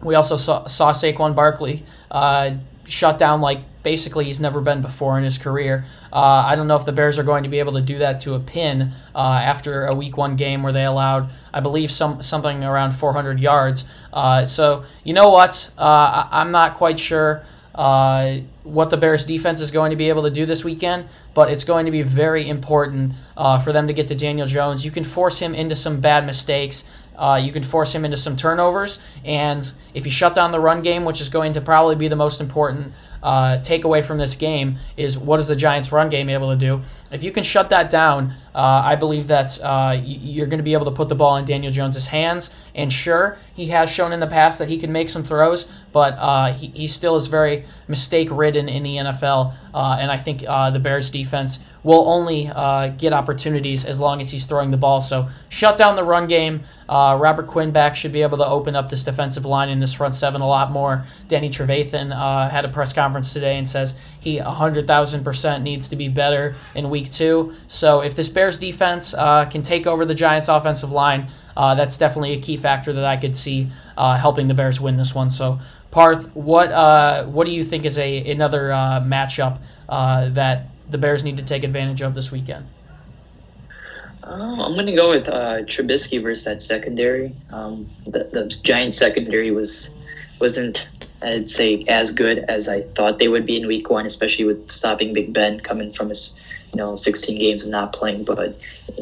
We 0.01 0.15
also 0.15 0.37
saw, 0.37 0.65
saw 0.65 0.91
Saquon 0.91 1.35
Barkley 1.35 1.83
uh, 2.09 2.51
shut 2.85 3.17
down 3.17 3.41
like 3.41 3.59
basically 3.83 4.25
he's 4.25 4.39
never 4.39 4.61
been 4.61 4.81
before 4.81 5.17
in 5.17 5.23
his 5.23 5.37
career. 5.37 5.85
Uh, 6.11 6.43
I 6.45 6.55
don't 6.55 6.67
know 6.67 6.75
if 6.75 6.85
the 6.85 6.91
Bears 6.91 7.19
are 7.19 7.23
going 7.23 7.43
to 7.43 7.49
be 7.49 7.59
able 7.59 7.73
to 7.73 7.81
do 7.81 7.99
that 7.99 8.19
to 8.21 8.33
a 8.33 8.39
pin 8.39 8.91
uh, 9.15 9.17
after 9.17 9.85
a 9.85 9.95
Week 9.95 10.17
One 10.17 10.35
game 10.35 10.63
where 10.63 10.73
they 10.73 10.85
allowed, 10.85 11.29
I 11.53 11.59
believe, 11.59 11.91
some 11.91 12.21
something 12.21 12.63
around 12.63 12.91
400 12.93 13.39
yards. 13.39 13.85
Uh, 14.11 14.45
so 14.45 14.85
you 15.03 15.13
know 15.13 15.29
what? 15.29 15.71
Uh, 15.77 16.27
I, 16.31 16.41
am 16.41 16.51
not 16.51 16.75
quite 16.75 16.99
sure 16.99 17.43
uh, 17.75 18.39
what 18.63 18.89
the 18.89 18.97
Bears 18.97 19.25
defense 19.25 19.61
is 19.61 19.71
going 19.71 19.91
to 19.91 19.95
be 19.95 20.09
able 20.09 20.23
to 20.23 20.31
do 20.31 20.45
this 20.45 20.63
weekend, 20.65 21.07
but 21.33 21.51
it's 21.51 21.63
going 21.63 21.85
to 21.85 21.91
be 21.91 22.01
very 22.01 22.49
important 22.49 23.13
uh, 23.37 23.59
for 23.59 23.71
them 23.71 23.87
to 23.87 23.93
get 23.93 24.07
to 24.09 24.15
Daniel 24.15 24.47
Jones. 24.47 24.83
You 24.83 24.91
can 24.91 25.03
force 25.03 25.39
him 25.39 25.55
into 25.55 25.75
some 25.75 26.01
bad 26.01 26.25
mistakes. 26.25 26.83
You 27.41 27.51
can 27.51 27.63
force 27.63 27.93
him 27.93 28.05
into 28.05 28.17
some 28.17 28.35
turnovers, 28.35 28.99
and 29.25 29.71
if 29.93 30.05
you 30.05 30.11
shut 30.11 30.33
down 30.33 30.51
the 30.51 30.59
run 30.59 30.81
game, 30.81 31.05
which 31.05 31.21
is 31.21 31.29
going 31.29 31.53
to 31.53 31.61
probably 31.61 31.95
be 31.95 32.07
the 32.07 32.15
most 32.15 32.41
important 32.41 32.93
uh, 33.21 33.57
takeaway 33.59 34.03
from 34.03 34.17
this 34.17 34.35
game 34.35 34.77
is 34.97 35.17
what 35.17 35.39
is 35.39 35.47
the 35.47 35.55
Giants' 35.55 35.91
run 35.91 36.09
game 36.09 36.29
able 36.29 36.51
to 36.51 36.55
do? 36.55 36.81
If 37.11 37.23
you 37.23 37.31
can 37.31 37.43
shut 37.43 37.69
that 37.69 37.89
down, 37.89 38.33
uh, 38.55 38.81
I 38.83 38.95
believe 38.95 39.27
that 39.27 39.59
uh, 39.61 39.99
you're 40.03 40.47
going 40.47 40.59
to 40.59 40.63
be 40.63 40.73
able 40.73 40.85
to 40.85 40.91
put 40.91 41.09
the 41.09 41.15
ball 41.15 41.37
in 41.37 41.45
Daniel 41.45 41.71
Jones's 41.71 42.07
hands. 42.07 42.49
And 42.75 42.91
sure, 42.91 43.37
he 43.53 43.67
has 43.67 43.89
shown 43.89 44.13
in 44.13 44.19
the 44.19 44.27
past 44.27 44.59
that 44.59 44.69
he 44.69 44.77
can 44.77 44.91
make 44.91 45.09
some 45.09 45.23
throws, 45.23 45.69
but 45.91 46.13
uh, 46.17 46.53
he, 46.53 46.67
he 46.67 46.87
still 46.87 47.15
is 47.15 47.27
very 47.27 47.65
mistake 47.87 48.29
ridden 48.31 48.69
in 48.69 48.83
the 48.83 48.97
NFL. 48.97 49.53
Uh, 49.73 49.97
and 49.99 50.11
I 50.11 50.17
think 50.17 50.43
uh, 50.47 50.69
the 50.71 50.79
Bears' 50.79 51.09
defense 51.09 51.59
will 51.83 52.07
only 52.09 52.45
get 52.97 53.13
opportunities 53.13 53.85
as 53.85 53.99
long 53.99 54.21
as 54.21 54.29
he's 54.29 54.45
throwing 54.45 54.71
the 54.71 54.77
ball. 54.77 55.01
So 55.01 55.29
shut 55.49 55.77
down 55.77 55.95
the 55.95 56.03
run 56.03 56.27
game. 56.27 56.63
Robert 56.89 57.47
Quinn 57.47 57.71
back 57.71 57.95
should 57.95 58.11
be 58.11 58.21
able 58.21 58.37
to 58.37 58.45
open 58.45 58.75
up 58.75 58.89
this 58.89 59.03
defensive 59.03 59.45
line 59.45 59.69
in 59.69 59.79
this 59.79 59.93
front 59.93 60.13
seven 60.13 60.41
a 60.41 60.47
lot 60.47 60.71
more. 60.71 61.05
Danny 61.27 61.49
Trevathan 61.49 62.49
had 62.49 62.65
a 62.65 62.69
press 62.69 62.91
conference 62.91 63.33
today 63.33 63.57
and 63.57 63.67
says 63.67 63.95
he 64.19 64.39
100,000% 64.39 65.61
needs 65.61 65.87
to 65.89 65.95
be 65.95 66.07
better 66.07 66.55
in 66.75 66.89
week 66.89 67.09
two. 67.09 67.53
So 67.67 68.01
if 68.01 68.15
this 68.15 68.29
Bears 68.29 68.57
defense 68.57 69.13
uh, 69.13 69.45
can 69.45 69.61
take 69.61 69.87
over 69.87 70.05
the 70.05 70.15
Giants' 70.15 70.47
offensive 70.47 70.91
line, 70.91 71.29
uh, 71.55 71.75
that's 71.75 71.97
definitely 71.97 72.33
a 72.33 72.39
key 72.39 72.57
factor 72.57 72.93
that 72.93 73.05
I 73.05 73.17
could 73.17 73.35
see 73.35 73.69
uh, 73.97 74.15
helping 74.17 74.47
the 74.47 74.53
Bears 74.53 74.79
win 74.79 74.97
this 74.97 75.13
one. 75.13 75.29
So, 75.29 75.59
Parth, 75.91 76.33
what 76.35 76.71
uh, 76.71 77.25
what 77.25 77.45
do 77.45 77.51
you 77.51 77.63
think 77.63 77.85
is 77.85 77.97
a 77.97 78.31
another 78.31 78.71
uh, 78.71 79.01
matchup 79.01 79.59
uh, 79.89 80.29
that 80.29 80.67
the 80.89 80.97
Bears 80.97 81.23
need 81.23 81.37
to 81.37 81.43
take 81.43 81.63
advantage 81.63 82.01
of 82.01 82.13
this 82.15 82.31
weekend? 82.31 82.65
I'm 84.23 84.75
going 84.75 84.85
to 84.85 84.93
go 84.93 85.09
with 85.09 85.25
Trubisky 85.25 86.21
versus 86.21 86.45
that 86.45 86.61
secondary. 86.61 87.31
Um, 87.51 87.89
the, 88.05 88.25
the 88.31 88.45
Giants 88.63 88.97
secondary 88.97 89.49
was 89.49 89.91
wasn't 90.39 90.87
I'd 91.21 91.49
say 91.49 91.83
as 91.87 92.11
good 92.11 92.39
as 92.39 92.69
I 92.69 92.81
thought 92.81 93.19
they 93.19 93.27
would 93.27 93.45
be 93.45 93.57
in 93.57 93.67
week 93.67 93.89
one, 93.89 94.05
especially 94.05 94.45
with 94.45 94.71
stopping 94.71 95.13
Big 95.13 95.33
Ben 95.33 95.59
coming 95.59 95.91
from 95.91 96.09
his 96.09 96.39
you 96.71 96.77
know 96.77 96.95
16 96.95 97.37
games 97.37 97.63
of 97.63 97.69
not 97.69 97.93
playing. 97.93 98.23
But 98.23 98.57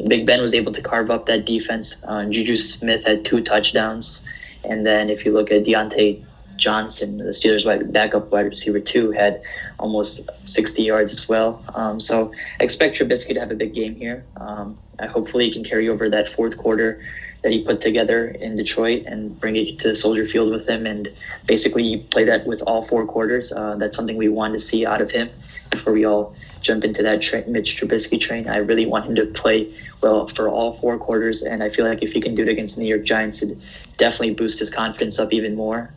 Big 0.06 0.26
Ben 0.26 0.40
was 0.40 0.54
able 0.54 0.72
to 0.72 0.82
carve 0.82 1.10
up 1.10 1.26
that 1.26 1.44
defense. 1.44 2.02
Uh, 2.04 2.24
Juju 2.24 2.56
Smith 2.56 3.04
had 3.04 3.24
two 3.24 3.40
touchdowns, 3.42 4.24
and 4.64 4.84
then 4.84 5.10
if 5.10 5.24
you 5.24 5.32
look 5.32 5.50
at 5.50 5.64
Diontae 5.64 6.22
Johnson, 6.58 7.18
the 7.18 7.24
Steelers' 7.24 7.64
wide 7.64 7.92
backup 7.92 8.30
wide 8.30 8.46
receiver 8.46 8.80
two, 8.80 9.10
had 9.12 9.42
almost 9.78 10.28
60 10.44 10.82
yards 10.82 11.12
as 11.12 11.28
well. 11.28 11.64
Um, 11.74 11.98
so 12.00 12.32
expect 12.60 12.98
Trubisky 12.98 13.34
to 13.34 13.40
have 13.40 13.50
a 13.50 13.54
big 13.54 13.74
game 13.74 13.94
here. 13.94 14.24
Um, 14.36 14.78
hopefully 15.08 15.46
he 15.46 15.52
can 15.52 15.64
carry 15.64 15.88
over 15.88 16.10
that 16.10 16.28
fourth 16.28 16.58
quarter 16.58 17.00
that 17.42 17.52
he 17.52 17.62
put 17.62 17.80
together 17.80 18.28
in 18.28 18.56
Detroit 18.56 19.04
and 19.06 19.38
bring 19.38 19.56
it 19.56 19.78
to 19.78 19.94
Soldier 19.94 20.26
Field 20.26 20.50
with 20.50 20.68
him 20.68 20.86
and 20.86 21.08
basically 21.46 21.98
play 22.10 22.24
that 22.24 22.46
with 22.46 22.60
all 22.62 22.84
four 22.84 23.06
quarters. 23.06 23.52
Uh, 23.52 23.76
that's 23.76 23.96
something 23.96 24.16
we 24.16 24.28
want 24.28 24.52
to 24.54 24.58
see 24.58 24.84
out 24.84 25.00
of 25.00 25.10
him 25.10 25.30
before 25.70 25.92
we 25.92 26.04
all 26.04 26.34
jump 26.60 26.84
into 26.84 27.02
that 27.02 27.22
tra- 27.22 27.46
Mitch 27.46 27.80
Trubisky 27.80 28.20
train. 28.20 28.48
I 28.48 28.56
really 28.56 28.86
want 28.86 29.06
him 29.06 29.14
to 29.14 29.26
play 29.26 29.72
well 30.02 30.26
for 30.26 30.48
all 30.48 30.76
four 30.78 30.98
quarters, 30.98 31.42
and 31.42 31.62
I 31.62 31.68
feel 31.68 31.86
like 31.86 32.02
if 32.02 32.12
he 32.12 32.20
can 32.20 32.34
do 32.34 32.42
it 32.42 32.48
against 32.48 32.76
the 32.76 32.82
New 32.82 32.88
York 32.88 33.04
Giants, 33.04 33.42
it 33.42 33.56
definitely 33.96 34.34
boost 34.34 34.58
his 34.58 34.72
confidence 34.72 35.18
up 35.20 35.32
even 35.32 35.54
more. 35.54 35.90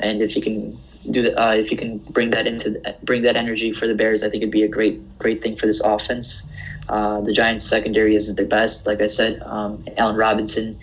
And 0.00 0.22
if 0.22 0.32
he 0.32 0.40
can 0.40 0.78
do 1.10 1.22
that, 1.22 1.40
uh, 1.40 1.54
if 1.54 1.70
you 1.70 1.76
can 1.76 1.98
bring 1.98 2.30
that 2.30 2.46
into 2.46 2.80
bring 3.02 3.22
that 3.22 3.36
energy 3.36 3.72
for 3.72 3.86
the 3.86 3.94
Bears, 3.94 4.22
I 4.22 4.30
think 4.30 4.42
it'd 4.42 4.52
be 4.52 4.62
a 4.64 4.68
great 4.68 5.18
great 5.18 5.42
thing 5.42 5.56
for 5.56 5.66
this 5.66 5.80
offense. 5.80 6.48
Uh, 6.88 7.20
the 7.20 7.32
Giants' 7.32 7.66
secondary 7.66 8.14
isn't 8.14 8.36
the 8.36 8.44
best, 8.44 8.86
like 8.86 9.00
I 9.00 9.06
said. 9.06 9.42
Um, 9.44 9.84
Allen 9.98 10.16
Robinson 10.16 10.78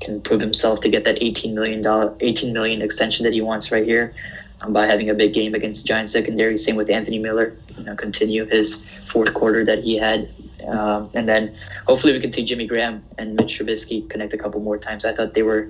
can 0.00 0.20
prove 0.20 0.40
himself 0.40 0.80
to 0.80 0.88
get 0.88 1.04
that 1.04 1.22
18 1.22 1.54
million 1.54 1.82
dollar 1.82 2.14
18 2.20 2.52
million 2.52 2.82
extension 2.82 3.24
that 3.24 3.32
he 3.32 3.40
wants 3.40 3.70
right 3.70 3.84
here 3.84 4.14
um, 4.62 4.72
by 4.72 4.86
having 4.86 5.10
a 5.10 5.14
big 5.14 5.34
game 5.34 5.54
against 5.54 5.82
the 5.82 5.88
Giants 5.88 6.12
secondary. 6.12 6.56
Same 6.56 6.76
with 6.76 6.90
Anthony 6.90 7.18
Miller, 7.18 7.56
you 7.76 7.84
know, 7.84 7.94
continue 7.94 8.46
his 8.46 8.86
fourth 9.06 9.34
quarter 9.34 9.64
that 9.64 9.82
he 9.82 9.96
had, 9.96 10.30
um, 10.66 11.10
and 11.14 11.28
then 11.28 11.54
hopefully 11.86 12.12
we 12.12 12.20
can 12.20 12.32
see 12.32 12.44
Jimmy 12.44 12.66
Graham 12.66 13.02
and 13.18 13.34
Mitch 13.34 13.58
Trubisky 13.58 14.08
connect 14.08 14.32
a 14.32 14.38
couple 14.38 14.60
more 14.60 14.78
times. 14.78 15.04
I 15.04 15.14
thought 15.14 15.34
they 15.34 15.42
were 15.42 15.68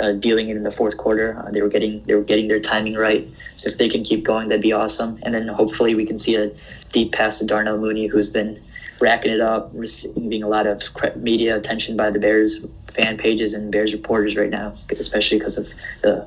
uh, 0.00 0.12
dealing 0.12 0.48
it 0.48 0.56
in 0.56 0.62
the 0.62 0.70
fourth 0.70 0.96
quarter. 0.96 1.36
Uh, 1.38 1.50
they 1.50 1.62
were 1.62 1.68
getting 1.68 2.02
they 2.04 2.14
were 2.14 2.22
getting 2.22 2.48
their 2.48 2.60
timing 2.60 2.94
right. 2.94 3.26
So 3.56 3.70
if 3.70 3.78
they 3.78 3.88
can 3.88 4.04
keep 4.04 4.24
going, 4.24 4.48
that'd 4.48 4.62
be 4.62 4.72
awesome. 4.72 5.18
And 5.22 5.34
then 5.34 5.48
hopefully 5.48 5.94
we 5.94 6.06
can 6.06 6.18
see 6.18 6.36
a 6.36 6.50
deep 6.92 7.12
pass 7.12 7.38
to 7.38 7.46
Darnell 7.46 7.78
Mooney, 7.78 8.06
who's 8.06 8.28
been 8.28 8.60
racking 9.00 9.32
it 9.32 9.40
up, 9.40 9.70
receiving 9.74 10.42
a 10.42 10.48
lot 10.48 10.66
of 10.66 10.82
media 11.16 11.56
attention 11.56 11.96
by 11.96 12.10
the 12.10 12.18
Bears 12.18 12.66
fan 12.92 13.18
pages 13.18 13.54
and 13.54 13.70
Bears 13.70 13.92
reporters 13.92 14.36
right 14.36 14.50
now, 14.50 14.74
especially 14.90 15.38
because 15.38 15.58
of 15.58 15.68
the 16.02 16.26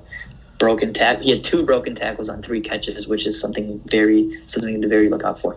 broken 0.59 0.93
tackle. 0.93 1.23
He 1.23 1.31
had 1.31 1.43
two 1.43 1.65
broken 1.65 1.95
tackles 1.95 2.29
on 2.29 2.43
three 2.43 2.61
catches, 2.61 3.07
which 3.07 3.25
is 3.25 3.39
something 3.39 3.79
very 3.85 4.39
something 4.47 4.81
to 4.81 4.87
very 4.87 5.09
look 5.09 5.23
out 5.23 5.39
for. 5.39 5.55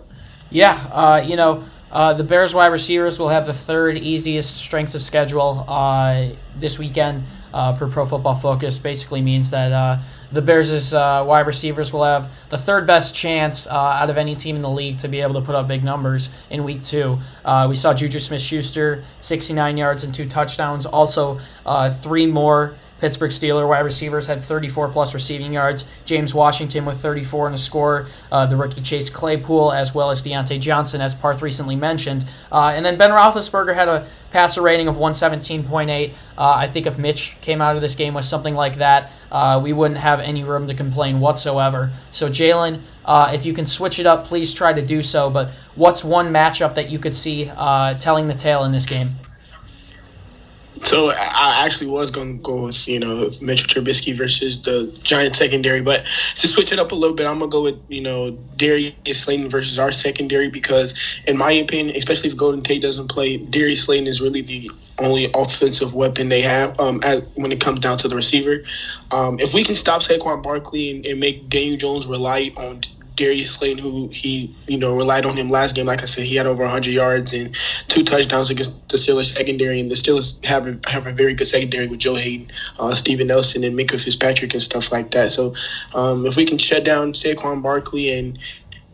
Yeah, 0.51 0.75
uh, 0.93 1.25
you 1.27 1.37
know. 1.37 1.65
Uh, 1.93 2.15
the 2.15 2.25
Bears 2.25 2.55
wide 2.55 2.69
receivers 2.69 3.19
will 3.19 3.29
have 3.29 3.47
the 3.47 3.53
third 3.53 3.99
easiest 3.99 4.57
strengths 4.57 4.95
of 4.95 5.03
schedule 5.03 5.65
uh, 5.69 6.29
this 6.59 6.79
weekend 6.79 7.23
uh, 7.53 7.77
per 7.77 7.87
Pro 7.87 8.07
Football 8.07 8.35
Focus. 8.35 8.79
Basically 8.79 9.21
means 9.21 9.51
that 9.51 9.73
uh, 9.73 9.99
the 10.33 10.41
Bears' 10.41 10.95
uh, 10.95 11.23
wide 11.27 11.47
receivers 11.47 11.93
will 11.93 12.05
have 12.05 12.31
the 12.49 12.57
third 12.57 12.87
best 12.87 13.15
chance 13.15 13.67
uh, 13.67 13.75
out 13.75 14.09
of 14.09 14.17
any 14.17 14.35
team 14.35 14.57
in 14.57 14.63
the 14.63 14.71
league 14.71 14.97
to 14.99 15.09
be 15.09 15.21
able 15.21 15.35
to 15.35 15.43
put 15.43 15.55
up 15.55 15.69
big 15.69 15.85
numbers 15.85 16.31
in 16.49 16.65
week 16.65 16.83
two. 16.83 17.19
We 17.69 17.77
saw 17.77 17.93
Juju 17.93 18.21
Smith 18.21 18.41
Schuster, 18.41 19.05
69 19.21 19.77
yards 19.77 20.05
and 20.05 20.15
two 20.15 20.27
touchdowns. 20.27 20.87
Also, 20.87 21.41
three 22.01 22.25
more 22.25 22.75
Pittsburgh 23.03 23.33
Steeler 23.33 23.69
wide 23.69 23.81
receivers 23.81 24.29
had 24.29 24.45
34 24.45 24.91
plus 24.91 25.13
receiving 25.13 25.53
yards. 25.53 25.85
James 26.05 26.37
Washington 26.37 26.85
with 26.85 27.01
34 27.01 27.47
and 27.49 27.57
a 27.57 27.59
score. 27.59 28.07
Uh, 28.31 28.47
the 28.47 28.57
rookie 28.57 28.81
Chase 28.81 29.11
Claypool, 29.11 29.73
as 29.73 29.93
well 29.93 30.13
as 30.13 30.23
Diontae 30.23 30.61
Johnson, 30.61 31.01
as 31.01 31.13
Parth 31.13 31.43
recently 31.43 31.75
mentioned. 31.75 32.25
Uh, 32.53 32.71
and 32.77 32.87
then 32.87 32.97
Ben 32.97 33.11
Roethlisberger 33.11 33.75
had 33.75 33.89
a 33.89 34.07
passer 34.31 34.63
rating 34.63 34.87
of 34.87 34.95
117.8. 34.95 36.11
Uh, 36.11 36.15
I 36.39 36.69
think 36.69 36.87
if 36.87 36.97
Mitch 36.97 37.37
came 37.41 37.61
out 37.61 37.75
of 37.75 37.83
this 37.83 37.97
game 37.97 38.15
with 38.15 38.25
something 38.25 38.55
like 38.55 38.77
that, 38.77 39.11
uh, 39.33 39.61
we 39.61 39.73
wouldn't 39.73 39.99
have 39.99 40.21
any 40.21 40.45
room 40.45 40.69
to 40.69 40.75
complain 40.75 41.19
whatsoever. 41.19 41.91
So, 42.13 42.31
Jalen, 42.31 42.83
uh, 43.05 43.33
if 43.35 43.45
you 43.45 43.53
can 43.53 43.67
switch 43.67 43.99
it 43.99 44.07
up, 44.07 44.27
please 44.27 44.55
try 44.55 44.73
to 44.73 44.81
do 44.81 45.03
so. 45.03 45.29
But 45.29 45.51
what's 45.75 46.05
one 46.05 46.33
matchup 46.33 46.77
that 46.77 46.89
you 46.89 47.01
could 47.01 47.17
see 47.17 47.47
telling 47.99 48.29
the 48.29 48.35
tale 48.35 48.63
in 48.63 48.71
this 48.71 48.87
game? 48.87 49.09
So 50.85 51.11
I 51.11 51.65
actually 51.65 51.87
was 51.89 52.11
going 52.11 52.39
to 52.39 52.43
go 52.43 52.65
with 52.65 52.89
you 52.89 52.99
know 52.99 53.31
Mitchell 53.41 53.83
Trubisky 53.83 54.17
versus 54.17 54.63
the 54.63 54.93
Giant 55.03 55.37
secondary, 55.37 55.81
but 55.81 56.05
to 56.35 56.49
switch 56.49 56.73
it 56.73 56.79
up 56.79 56.93
a 56.93 56.95
little 56.95 57.15
bit, 57.15 57.27
I'm 57.27 57.39
gonna 57.39 57.51
go 57.51 57.63
with 57.63 57.81
you 57.89 58.01
know 58.01 58.33
Darius 58.57 58.95
Slayton 59.13 59.49
versus 59.49 59.79
our 59.79 59.93
secondary 59.93 60.51
because, 60.51 61.21
in 61.27 61.39
my 61.39 61.53
opinion, 61.53 61.95
especially 61.97 62.31
if 62.31 62.37
Golden 62.37 62.63
Tate 62.63 62.83
doesn't 62.83 63.09
play, 63.09 63.37
Darius 63.37 63.85
Slayton 63.85 64.07
is 64.07 64.21
really 64.21 64.43
the 64.43 64.71
only 64.99 65.31
offensive 65.35 65.95
weapon 65.95 66.29
they 66.29 66.43
have 66.43 66.79
um, 66.79 67.01
at, 67.05 67.25
when 67.37 67.53
it 67.53 67.61
comes 67.61 67.81
down 67.81 67.97
to 67.99 68.09
the 68.09 68.17
receiver. 68.17 68.63
Um, 69.11 69.39
if 69.41 69.55
we 69.55 69.65
can 69.65 69.75
stop 69.75 70.03
Saquon 70.03 70.43
Barkley 70.43 70.91
and, 70.91 71.07
and 71.07 71.21
make 71.21 71.49
Daniel 71.49 71.77
Jones 71.77 72.07
rely 72.07 72.53
on 72.57 72.81
Darius 73.17 73.55
Slayton, 73.55 73.79
who 73.79 74.09
he 74.09 74.55
you 74.67 74.79
know 74.79 74.95
relied 74.95 75.27
on 75.27 75.37
him 75.37 75.51
last 75.51 75.77
game. 75.77 75.87
Like 75.87 76.03
I 76.03 76.07
said, 76.07 76.25
he 76.25 76.37
had 76.37 76.47
over 76.47 76.63
100 76.63 76.91
yards 76.93 77.35
and 77.35 77.55
two 77.89 78.03
touchdowns 78.03 78.51
against 78.51 78.89
the 78.89 78.97
Steelers 78.97 79.33
secondary, 79.33 79.81
and 79.81 79.91
the 79.91 79.95
Steelers 79.95 80.43
have 80.45 80.67
a, 80.67 80.79
have 80.91 81.07
a 81.07 81.13
very 81.13 81.35
good 81.35 81.47
secondary 81.47 81.87
with 81.87 82.01
Joe 82.01 82.15
Haden, 82.15 82.51
uh, 82.79 82.95
Steven 82.95 83.27
Nelson, 83.27 83.65
and 83.65 83.79
Minkah 83.79 84.03
Fitzpatrick 84.03 84.53
and 84.53 84.63
stuff 84.63 84.93
like 84.93 85.11
that. 85.13 85.31
So 85.31 85.55
um, 85.95 86.27
if 86.27 86.37
we 86.37 86.45
can 86.45 86.59
shut 86.59 86.85
down 86.85 87.13
Saquon 87.13 87.63
Barkley 87.63 88.11
and 88.17 88.39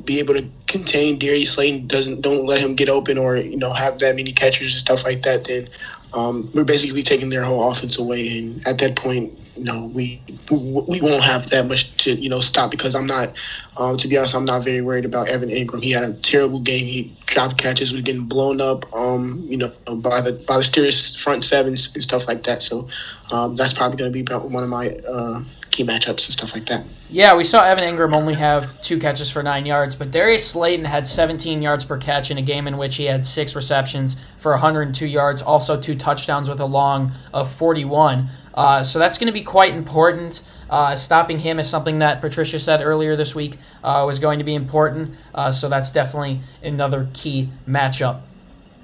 be 0.05 0.19
able 0.19 0.35
to 0.35 0.47
contain 0.67 1.19
Darius 1.19 1.53
Slayton, 1.55 1.87
doesn't 1.87 2.23
don't 2.23 2.47
let 2.47 2.61
him 2.61 2.75
get 2.75 2.89
open 2.89 3.19
or 3.19 3.37
you 3.37 3.57
know 3.57 3.73
have 3.73 3.99
that 3.99 4.17
many 4.17 4.33
catchers 4.33 4.73
and 4.73 4.81
stuff 4.81 5.05
like 5.05 5.23
that, 5.23 5.45
then 5.45 5.69
um, 6.15 6.50
we're 6.55 6.65
basically 6.65 7.03
taking 7.03 7.29
their 7.29 7.45
whole 7.45 7.71
offense 7.71 7.99
away. 7.99 8.38
And 8.38 8.67
at 8.67 8.79
that 8.79 8.97
point, 8.97 9.33
you 9.57 9.65
know, 9.65 9.91
we 9.93 10.23
we 10.50 11.00
won't 11.00 11.25
have 11.25 11.50
that 11.50 11.67
much 11.67 11.97
to 12.05 12.15
you 12.15 12.29
know 12.29 12.41
stop 12.41 12.71
because 12.71 12.95
I'm 12.95 13.07
not, 13.07 13.33
um, 13.77 13.97
to 13.97 14.07
be 14.07 14.17
honest, 14.17 14.37
I'm 14.37 14.45
not 14.45 14.65
very 14.65 14.81
worried 14.81 15.05
about 15.05 15.29
Evan 15.29 15.49
Engram. 15.49 15.83
He 15.83 15.91
had 15.91 16.05
a 16.05 16.12
terrible 16.15 16.61
game. 16.61 16.87
He 16.87 17.12
dropped 17.27 17.59
catches, 17.59 17.93
was 17.93 18.03
getting 18.03 18.25
blown 18.25 18.61
up, 18.61 18.91
um, 18.95 19.45
you 19.49 19.57
know, 19.57 19.69
by 19.97 20.21
the 20.21 20.33
by 20.47 20.57
the 20.57 20.62
Steelers 20.62 21.21
front 21.21 21.45
sevens 21.45 21.93
and 21.93 22.03
stuff 22.03 22.29
like 22.29 22.45
that. 22.45 22.62
So 22.62 22.88
um, 23.33 23.57
that's 23.57 23.73
probably 23.73 23.97
going 23.99 24.12
to 24.12 24.23
be 24.23 24.35
one 24.35 24.62
of 24.62 24.71
my 24.71 24.91
uh, 24.91 25.43
key 25.71 25.85
matchups 25.85 26.27
and 26.27 26.33
stuff 26.35 26.55
like 26.55 26.67
that. 26.67 26.85
Yeah, 27.11 27.35
we 27.35 27.45
saw 27.45 27.65
Evan 27.65 27.85
Engram 27.85 28.15
only 28.15 28.35
have 28.35 28.81
two 28.83 28.99
catches 28.99 29.31
for 29.31 29.43
nine 29.43 29.67
yards, 29.67 29.95
but 29.95 30.11
Darius 30.11 30.47
Slayton 30.49 30.85
had 30.85 31.07
17 31.07 31.63
yards 31.63 31.85
per 31.85 31.97
catch 31.99 32.31
in 32.31 32.39
a 32.39 32.43
game 32.43 32.67
in 32.67 32.77
which 32.77 32.97
he 32.97 33.05
had 33.05 33.25
six 33.25 33.55
receptions 33.55 34.17
for 34.39 34.53
102 34.53 35.07
yards, 35.07 35.43
also 35.43 35.81
two 35.81 35.95
touchdowns 35.95 36.49
with 36.49 36.61
a 36.61 36.67
long 36.67 37.13
of 37.33 37.51
41. 37.53 38.29
Uh, 38.55 38.83
so 38.83 38.99
that's 38.99 39.19
going 39.19 39.29
to 39.29 39.33
be 39.33 39.43
quite 39.43 39.75
important. 39.75 40.43
Uh, 40.69 40.95
stopping 40.97 41.39
him 41.39 41.59
is 41.59 41.69
something 41.69 42.01
that 42.01 42.21
Patricia 42.21 42.59
said 42.59 42.83
earlier 42.83 43.17
this 43.17 43.35
week 43.35 43.59
uh, 43.85 44.05
was 44.07 44.19
going 44.19 44.39
to 44.39 44.45
be 44.45 44.55
important. 44.55 45.15
Uh, 45.35 45.51
so 45.53 45.69
that's 45.69 45.91
definitely 45.91 46.41
another 46.63 47.09
key 47.15 47.49
matchup. 47.69 48.21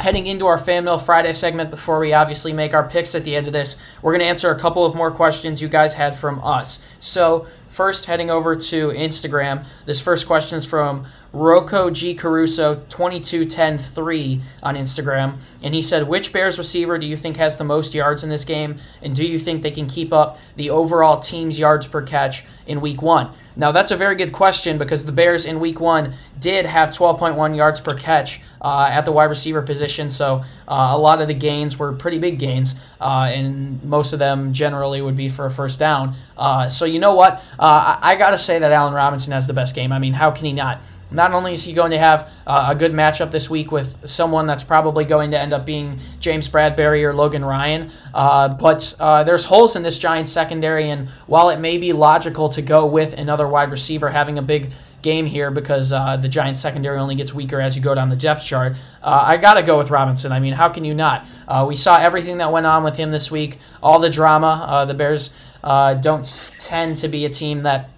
Heading 0.00 0.26
into 0.26 0.46
our 0.46 0.58
Fan 0.58 0.84
Mail 0.84 0.98
Friday 0.98 1.32
segment, 1.32 1.70
before 1.70 2.00
we 2.00 2.12
obviously 2.12 2.52
make 2.52 2.74
our 2.74 2.86
picks 2.88 3.14
at 3.14 3.22
the 3.22 3.36
end 3.36 3.46
of 3.46 3.52
this, 3.52 3.76
we're 4.02 4.12
going 4.12 4.20
to 4.20 4.26
answer 4.26 4.50
a 4.50 4.58
couple 4.58 4.84
of 4.84 4.94
more 4.94 5.10
questions 5.10 5.62
you 5.62 5.68
guys 5.68 5.94
had 5.94 6.16
from 6.16 6.42
us. 6.42 6.80
So, 6.98 7.46
first, 7.68 8.04
heading 8.04 8.28
over 8.28 8.56
to 8.56 8.88
Instagram, 8.88 9.64
this 9.86 10.00
first 10.00 10.26
question 10.26 10.58
is 10.58 10.64
from 10.66 11.06
Rocco 11.34 11.90
G. 11.90 12.14
Caruso 12.14 12.76
22103 12.88 14.40
on 14.62 14.76
Instagram. 14.76 15.36
And 15.62 15.74
he 15.74 15.82
said, 15.82 16.06
Which 16.06 16.32
Bears 16.32 16.58
receiver 16.58 16.96
do 16.96 17.06
you 17.06 17.16
think 17.16 17.36
has 17.36 17.58
the 17.58 17.64
most 17.64 17.92
yards 17.92 18.22
in 18.22 18.30
this 18.30 18.44
game? 18.44 18.78
And 19.02 19.16
do 19.16 19.26
you 19.26 19.40
think 19.40 19.62
they 19.62 19.72
can 19.72 19.88
keep 19.88 20.12
up 20.12 20.38
the 20.54 20.70
overall 20.70 21.18
team's 21.18 21.58
yards 21.58 21.88
per 21.88 22.02
catch 22.02 22.44
in 22.66 22.80
week 22.80 23.02
one? 23.02 23.30
Now, 23.56 23.72
that's 23.72 23.90
a 23.90 23.96
very 23.96 24.14
good 24.14 24.32
question 24.32 24.78
because 24.78 25.04
the 25.04 25.12
Bears 25.12 25.44
in 25.44 25.58
week 25.58 25.80
one 25.80 26.14
did 26.38 26.66
have 26.66 26.90
12.1 26.90 27.56
yards 27.56 27.80
per 27.80 27.94
catch 27.94 28.40
uh, 28.60 28.88
at 28.90 29.04
the 29.04 29.12
wide 29.12 29.24
receiver 29.24 29.62
position. 29.62 30.10
So 30.10 30.44
uh, 30.68 30.90
a 30.92 30.98
lot 30.98 31.20
of 31.20 31.28
the 31.28 31.34
gains 31.34 31.78
were 31.78 31.92
pretty 31.92 32.18
big 32.18 32.38
gains, 32.38 32.74
uh, 33.00 33.30
and 33.32 33.82
most 33.84 34.12
of 34.12 34.18
them 34.18 34.52
generally 34.52 35.02
would 35.02 35.16
be 35.16 35.28
for 35.28 35.46
a 35.46 35.50
first 35.50 35.78
down. 35.78 36.16
Uh, 36.36 36.68
so 36.68 36.84
you 36.84 36.98
know 36.98 37.14
what? 37.14 37.42
Uh, 37.58 37.98
I, 38.00 38.12
I 38.12 38.16
got 38.16 38.30
to 38.30 38.38
say 38.38 38.58
that 38.58 38.72
Allen 38.72 38.94
Robinson 38.94 39.32
has 39.32 39.46
the 39.46 39.52
best 39.52 39.74
game. 39.74 39.92
I 39.92 39.98
mean, 39.98 40.14
how 40.14 40.30
can 40.30 40.46
he 40.46 40.52
not? 40.52 40.80
Not 41.14 41.32
only 41.32 41.52
is 41.52 41.62
he 41.62 41.72
going 41.72 41.92
to 41.92 41.98
have 41.98 42.28
uh, 42.46 42.66
a 42.70 42.74
good 42.74 42.92
matchup 42.92 43.30
this 43.30 43.48
week 43.48 43.70
with 43.70 44.08
someone 44.08 44.46
that's 44.46 44.64
probably 44.64 45.04
going 45.04 45.30
to 45.30 45.38
end 45.38 45.52
up 45.52 45.64
being 45.64 46.00
James 46.18 46.48
Bradberry 46.48 47.04
or 47.04 47.14
Logan 47.14 47.44
Ryan, 47.44 47.92
uh, 48.12 48.48
but 48.56 48.94
uh, 48.98 49.22
there's 49.22 49.44
holes 49.44 49.76
in 49.76 49.82
this 49.82 49.98
Giants 49.98 50.32
secondary, 50.32 50.90
and 50.90 51.08
while 51.26 51.50
it 51.50 51.60
may 51.60 51.78
be 51.78 51.92
logical 51.92 52.48
to 52.50 52.62
go 52.62 52.84
with 52.86 53.14
another 53.14 53.46
wide 53.46 53.70
receiver 53.70 54.10
having 54.10 54.38
a 54.38 54.42
big 54.42 54.72
game 55.02 55.26
here 55.26 55.50
because 55.50 55.92
uh, 55.92 56.16
the 56.16 56.28
Giants 56.28 56.58
secondary 56.58 56.98
only 56.98 57.14
gets 57.14 57.32
weaker 57.32 57.60
as 57.60 57.76
you 57.76 57.82
go 57.82 57.94
down 57.94 58.08
the 58.08 58.16
depth 58.16 58.42
chart. 58.42 58.74
Uh, 59.02 59.22
I 59.26 59.36
got 59.36 59.54
to 59.54 59.62
go 59.62 59.78
with 59.78 59.90
Robinson. 59.90 60.32
I 60.32 60.40
mean, 60.40 60.54
how 60.54 60.70
can 60.70 60.84
you 60.84 60.94
not? 60.94 61.26
Uh, 61.46 61.64
we 61.68 61.76
saw 61.76 61.98
everything 61.98 62.38
that 62.38 62.50
went 62.50 62.66
on 62.66 62.82
with 62.82 62.96
him 62.96 63.12
this 63.12 63.30
week, 63.30 63.58
all 63.82 64.00
the 64.00 64.10
drama. 64.10 64.84
The 64.88 64.94
Bears 64.94 65.30
don't 65.62 66.52
tend 66.58 66.96
to 66.98 67.08
be 67.08 67.26
a 67.26 67.30
team 67.30 67.62
that 67.62 67.90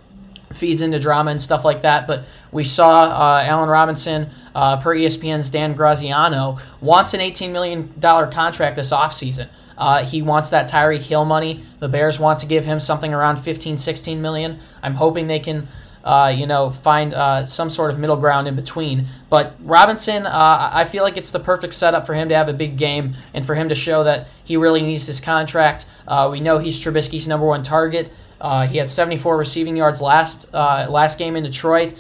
feeds 0.54 0.80
into 0.80 0.98
drama 0.98 1.30
and 1.30 1.40
stuff 1.40 1.64
like 1.64 1.82
that, 1.82 2.06
but 2.06 2.24
we 2.52 2.64
saw 2.64 3.02
uh, 3.02 3.42
Allen 3.44 3.68
Robinson. 3.68 4.30
per 4.54 4.94
ESPN's 4.94 5.50
Dan 5.50 5.74
Graziano, 5.74 6.58
wants 6.80 7.12
an 7.14 7.20
$18 7.20 7.52
million 7.52 7.92
contract 8.00 8.76
this 8.76 8.92
offseason. 8.92 9.48
Uh, 9.76 10.04
he 10.04 10.22
wants 10.22 10.50
that 10.50 10.68
Tyreek 10.68 11.02
Hill 11.02 11.24
money. 11.24 11.62
The 11.80 11.88
Bears 11.88 12.18
want 12.18 12.38
to 12.40 12.46
give 12.46 12.64
him 12.64 12.80
something 12.80 13.12
around 13.12 13.36
15, 13.36 13.76
16 13.76 14.22
million. 14.22 14.58
I'm 14.82 14.94
hoping 14.94 15.26
they 15.26 15.40
can 15.40 15.68
uh, 16.06 16.28
you 16.28 16.46
know, 16.46 16.70
find 16.70 17.12
uh, 17.14 17.44
some 17.44 17.68
sort 17.68 17.90
of 17.90 17.98
middle 17.98 18.16
ground 18.16 18.46
in 18.46 18.54
between. 18.54 19.08
But 19.28 19.56
Robinson, 19.60 20.24
uh, 20.24 20.70
I 20.72 20.84
feel 20.84 21.02
like 21.02 21.16
it's 21.16 21.32
the 21.32 21.40
perfect 21.40 21.74
setup 21.74 22.06
for 22.06 22.14
him 22.14 22.28
to 22.28 22.36
have 22.36 22.48
a 22.48 22.52
big 22.52 22.78
game 22.78 23.16
and 23.34 23.44
for 23.44 23.56
him 23.56 23.68
to 23.70 23.74
show 23.74 24.04
that 24.04 24.28
he 24.44 24.56
really 24.56 24.82
needs 24.82 25.06
his 25.06 25.18
contract. 25.18 25.86
Uh, 26.06 26.28
we 26.30 26.38
know 26.38 26.58
he's 26.58 26.80
Trubisky's 26.80 27.26
number 27.26 27.44
one 27.44 27.64
target. 27.64 28.12
Uh, 28.40 28.66
he 28.66 28.78
had 28.78 28.88
74 28.88 29.36
receiving 29.36 29.76
yards 29.76 30.00
last 30.00 30.48
uh, 30.52 30.86
last 30.90 31.18
game 31.18 31.36
in 31.36 31.44
Detroit. 31.44 31.94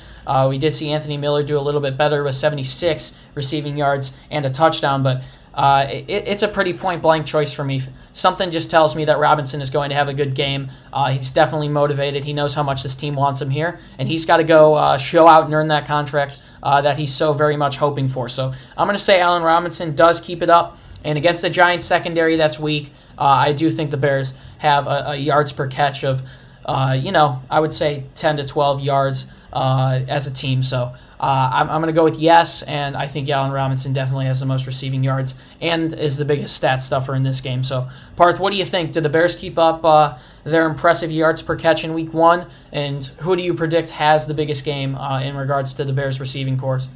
we 0.48 0.58
did 0.58 0.74
see 0.74 0.90
Anthony 0.90 1.16
Miller 1.16 1.42
do 1.42 1.58
a 1.58 1.60
little 1.60 1.80
bit 1.80 1.96
better 1.96 2.22
with 2.22 2.34
76 2.34 3.14
receiving 3.34 3.76
yards 3.76 4.12
and 4.30 4.44
a 4.44 4.50
touchdown, 4.50 5.02
but 5.02 5.22
uh, 5.56 5.86
it, 5.88 6.04
it's 6.08 6.42
a 6.42 6.48
pretty 6.48 6.74
point 6.74 7.00
blank 7.00 7.24
choice 7.24 7.52
for 7.52 7.64
me. 7.64 7.80
Something 8.12 8.50
just 8.50 8.70
tells 8.70 8.94
me 8.94 9.06
that 9.06 9.18
Robinson 9.18 9.62
is 9.62 9.70
going 9.70 9.88
to 9.88 9.96
have 9.96 10.08
a 10.08 10.14
good 10.14 10.34
game. 10.34 10.70
Uh, 10.92 11.10
he's 11.10 11.30
definitely 11.32 11.68
motivated. 11.68 12.24
He 12.24 12.34
knows 12.34 12.52
how 12.52 12.62
much 12.62 12.82
this 12.82 12.94
team 12.94 13.14
wants 13.14 13.40
him 13.40 13.48
here, 13.48 13.80
and 13.98 14.06
he's 14.06 14.26
got 14.26 14.36
to 14.36 14.44
go 14.44 14.74
uh, 14.74 14.98
show 14.98 15.26
out 15.26 15.46
and 15.46 15.54
earn 15.54 15.68
that 15.68 15.86
contract 15.86 16.38
uh, 16.62 16.82
that 16.82 16.98
he's 16.98 17.12
so 17.12 17.32
very 17.32 17.56
much 17.56 17.76
hoping 17.76 18.08
for. 18.08 18.28
So 18.28 18.52
I'm 18.76 18.86
going 18.86 18.98
to 18.98 19.02
say 19.02 19.20
Allen 19.20 19.42
Robinson 19.42 19.94
does 19.94 20.20
keep 20.20 20.42
it 20.42 20.50
up. 20.50 20.78
And 21.06 21.16
against 21.16 21.40
the 21.40 21.50
Giants 21.50 21.86
secondary 21.86 22.36
that's 22.36 22.58
weak, 22.58 22.92
uh, 23.16 23.22
I 23.22 23.52
do 23.52 23.70
think 23.70 23.90
the 23.90 23.96
Bears 23.96 24.34
have 24.58 24.86
a, 24.86 25.10
a 25.12 25.16
yards 25.16 25.52
per 25.52 25.68
catch 25.68 26.04
of, 26.04 26.22
uh, 26.64 26.98
you 27.00 27.12
know, 27.12 27.40
I 27.48 27.60
would 27.60 27.72
say 27.72 28.04
10 28.14 28.38
to 28.38 28.44
12 28.44 28.80
yards 28.80 29.26
as 29.52 30.26
a 30.26 30.32
team. 30.32 30.62
So 30.62 30.94
uh, 31.18 31.50
I'm, 31.52 31.70
I'm 31.70 31.80
going 31.80 31.94
to 31.94 31.98
go 31.98 32.04
with 32.04 32.18
yes, 32.18 32.62
and 32.62 32.94
I 32.94 33.06
think 33.06 33.28
Allen 33.30 33.50
Robinson 33.50 33.94
definitely 33.94 34.26
has 34.26 34.40
the 34.40 34.46
most 34.46 34.66
receiving 34.66 35.02
yards 35.02 35.34
and 35.62 35.94
is 35.94 36.18
the 36.18 36.26
biggest 36.26 36.56
stat 36.56 36.82
stuffer 36.82 37.14
in 37.14 37.22
this 37.22 37.40
game. 37.40 37.62
So, 37.62 37.88
Parth, 38.16 38.38
what 38.38 38.50
do 38.50 38.56
you 38.56 38.66
think? 38.66 38.92
Did 38.92 39.02
the 39.02 39.08
Bears 39.08 39.34
keep 39.34 39.58
up 39.58 39.82
uh, 39.82 40.18
their 40.44 40.66
impressive 40.66 41.10
yards 41.10 41.40
per 41.40 41.56
catch 41.56 41.84
in 41.84 41.94
week 41.94 42.12
one? 42.12 42.50
And 42.70 43.02
who 43.20 43.34
do 43.34 43.42
you 43.42 43.54
predict 43.54 43.90
has 43.90 44.26
the 44.26 44.34
biggest 44.34 44.64
game 44.64 44.94
uh, 44.94 45.22
in 45.22 45.36
regards 45.36 45.72
to 45.74 45.84
the 45.84 45.92
Bears 45.92 46.20
receiving 46.20 46.58
corps? 46.58 46.88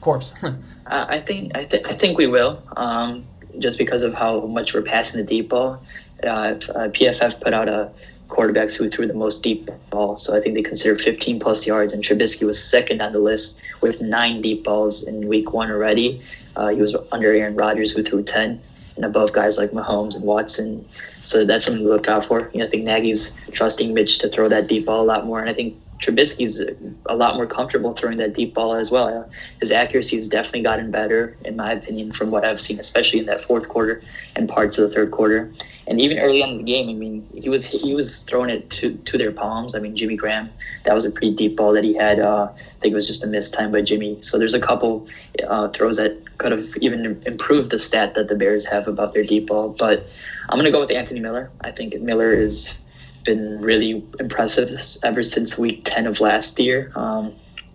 corpse. 0.00 0.32
uh, 0.42 0.50
I 0.86 1.20
think 1.20 1.56
I, 1.56 1.64
th- 1.64 1.84
I 1.86 1.94
think 1.94 2.18
we 2.18 2.26
will, 2.26 2.62
um, 2.76 3.24
just 3.58 3.78
because 3.78 4.02
of 4.02 4.14
how 4.14 4.40
much 4.40 4.74
we're 4.74 4.82
passing 4.82 5.20
the 5.20 5.26
deep 5.26 5.48
ball. 5.48 5.82
Uh, 6.22 6.54
PFF 6.94 7.40
put 7.40 7.52
out 7.52 7.68
a 7.68 7.90
quarterbacks 8.32 8.76
who 8.76 8.88
threw 8.88 9.06
the 9.06 9.14
most 9.14 9.42
deep 9.42 9.68
ball. 9.90 10.16
So 10.16 10.36
I 10.36 10.40
think 10.40 10.54
they 10.54 10.62
consider 10.62 10.98
15 10.98 11.38
plus 11.38 11.66
yards, 11.66 11.92
and 11.92 12.02
Trubisky 12.02 12.46
was 12.46 12.62
second 12.62 13.02
on 13.02 13.12
the 13.12 13.18
list 13.18 13.60
with 13.80 14.00
nine 14.00 14.40
deep 14.40 14.64
balls 14.64 15.04
in 15.06 15.28
week 15.28 15.52
one 15.52 15.70
already. 15.70 16.22
Uh, 16.56 16.68
he 16.68 16.80
was 16.80 16.96
under 17.12 17.32
Aaron 17.32 17.54
Rodgers, 17.54 17.92
who 17.92 18.02
threw 18.02 18.22
10, 18.22 18.60
and 18.96 19.04
above 19.04 19.32
guys 19.32 19.58
like 19.58 19.70
Mahomes 19.70 20.16
and 20.16 20.24
Watson. 20.24 20.86
So 21.24 21.44
that's 21.44 21.66
something 21.66 21.84
to 21.84 21.88
look 21.88 22.08
out 22.08 22.24
for. 22.24 22.50
You 22.52 22.60
know, 22.60 22.66
I 22.66 22.68
think 22.68 22.84
Nagy's 22.84 23.36
trusting 23.52 23.92
Mitch 23.94 24.18
to 24.20 24.28
throw 24.28 24.48
that 24.48 24.66
deep 24.66 24.86
ball 24.86 25.02
a 25.02 25.04
lot 25.04 25.26
more, 25.26 25.40
and 25.40 25.48
I 25.48 25.54
think 25.54 25.76
Trubisky's 26.02 26.60
a 27.06 27.14
lot 27.14 27.36
more 27.36 27.46
comfortable 27.46 27.94
throwing 27.94 28.18
that 28.18 28.34
deep 28.34 28.54
ball 28.54 28.74
as 28.74 28.90
well. 28.90 29.30
His 29.60 29.70
accuracy 29.70 30.16
has 30.16 30.28
definitely 30.28 30.62
gotten 30.62 30.90
better, 30.90 31.36
in 31.44 31.56
my 31.56 31.72
opinion, 31.72 32.10
from 32.10 32.32
what 32.32 32.44
I've 32.44 32.60
seen, 32.60 32.80
especially 32.80 33.20
in 33.20 33.26
that 33.26 33.40
fourth 33.40 33.68
quarter 33.68 34.02
and 34.34 34.48
parts 34.48 34.78
of 34.78 34.88
the 34.88 34.94
third 34.94 35.12
quarter. 35.12 35.52
And 35.86 36.00
even 36.00 36.18
early 36.18 36.42
on 36.42 36.50
in 36.50 36.56
the 36.58 36.64
game, 36.64 36.88
I 36.88 36.92
mean, 36.92 37.28
he 37.34 37.48
was 37.48 37.64
he 37.64 37.94
was 37.94 38.24
throwing 38.24 38.50
it 38.50 38.68
to, 38.70 38.94
to 38.94 39.16
their 39.16 39.30
palms. 39.30 39.76
I 39.76 39.78
mean, 39.78 39.96
Jimmy 39.96 40.16
Graham, 40.16 40.50
that 40.84 40.94
was 40.94 41.04
a 41.04 41.10
pretty 41.10 41.34
deep 41.34 41.56
ball 41.56 41.72
that 41.72 41.84
he 41.84 41.94
had. 41.94 42.18
Uh, 42.18 42.48
I 42.52 42.80
think 42.80 42.92
it 42.92 42.94
was 42.94 43.06
just 43.06 43.22
a 43.22 43.28
missed 43.28 43.54
time 43.54 43.70
by 43.70 43.82
Jimmy. 43.82 44.18
So 44.22 44.38
there's 44.38 44.54
a 44.54 44.60
couple 44.60 45.06
uh, 45.46 45.68
throws 45.68 45.98
that 45.98 46.16
could 46.38 46.50
have 46.50 46.76
even 46.80 47.22
improved 47.26 47.70
the 47.70 47.78
stat 47.78 48.14
that 48.14 48.28
the 48.28 48.34
Bears 48.34 48.66
have 48.66 48.88
about 48.88 49.14
their 49.14 49.24
deep 49.24 49.46
ball. 49.46 49.68
But 49.68 50.08
I'm 50.48 50.58
to 50.58 50.70
go 50.70 50.80
with 50.80 50.90
Anthony 50.90 51.20
Miller. 51.20 51.50
I 51.60 51.70
think 51.70 51.94
Miller 52.00 52.32
is 52.32 52.78
been 53.24 53.60
really 53.60 54.04
impressive 54.20 54.78
ever 55.02 55.22
since 55.22 55.58
week 55.58 55.82
10 55.84 56.06
of 56.06 56.20
last 56.20 56.58
year. 56.58 56.92
Um, 56.94 57.34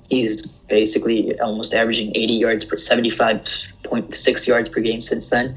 he's 0.09 0.47
basically 0.47 1.39
almost 1.39 1.73
averaging 1.73 2.15
80 2.15 2.33
yards 2.33 2.65
per 2.65 2.75
75.6 2.75 4.47
yards 4.47 4.69
per 4.69 4.79
game 4.81 5.01
since 5.01 5.29
then. 5.29 5.55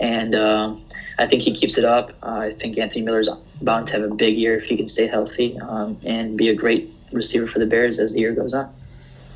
And 0.00 0.34
uh, 0.34 0.74
I 1.18 1.26
think 1.26 1.42
he 1.42 1.52
keeps 1.52 1.78
it 1.78 1.84
up. 1.84 2.12
Uh, 2.22 2.38
I 2.40 2.52
think 2.54 2.78
Anthony 2.78 3.02
Miller's 3.02 3.28
bound 3.62 3.88
to 3.88 4.00
have 4.00 4.10
a 4.10 4.14
big 4.14 4.36
year 4.36 4.56
if 4.56 4.64
he 4.64 4.76
can 4.76 4.88
stay 4.88 5.06
healthy 5.06 5.58
um, 5.60 5.98
and 6.04 6.36
be 6.36 6.48
a 6.48 6.54
great 6.54 6.90
receiver 7.12 7.46
for 7.46 7.58
the 7.58 7.66
Bears 7.66 7.98
as 7.98 8.12
the 8.12 8.20
year 8.20 8.32
goes 8.32 8.54
on. 8.54 8.72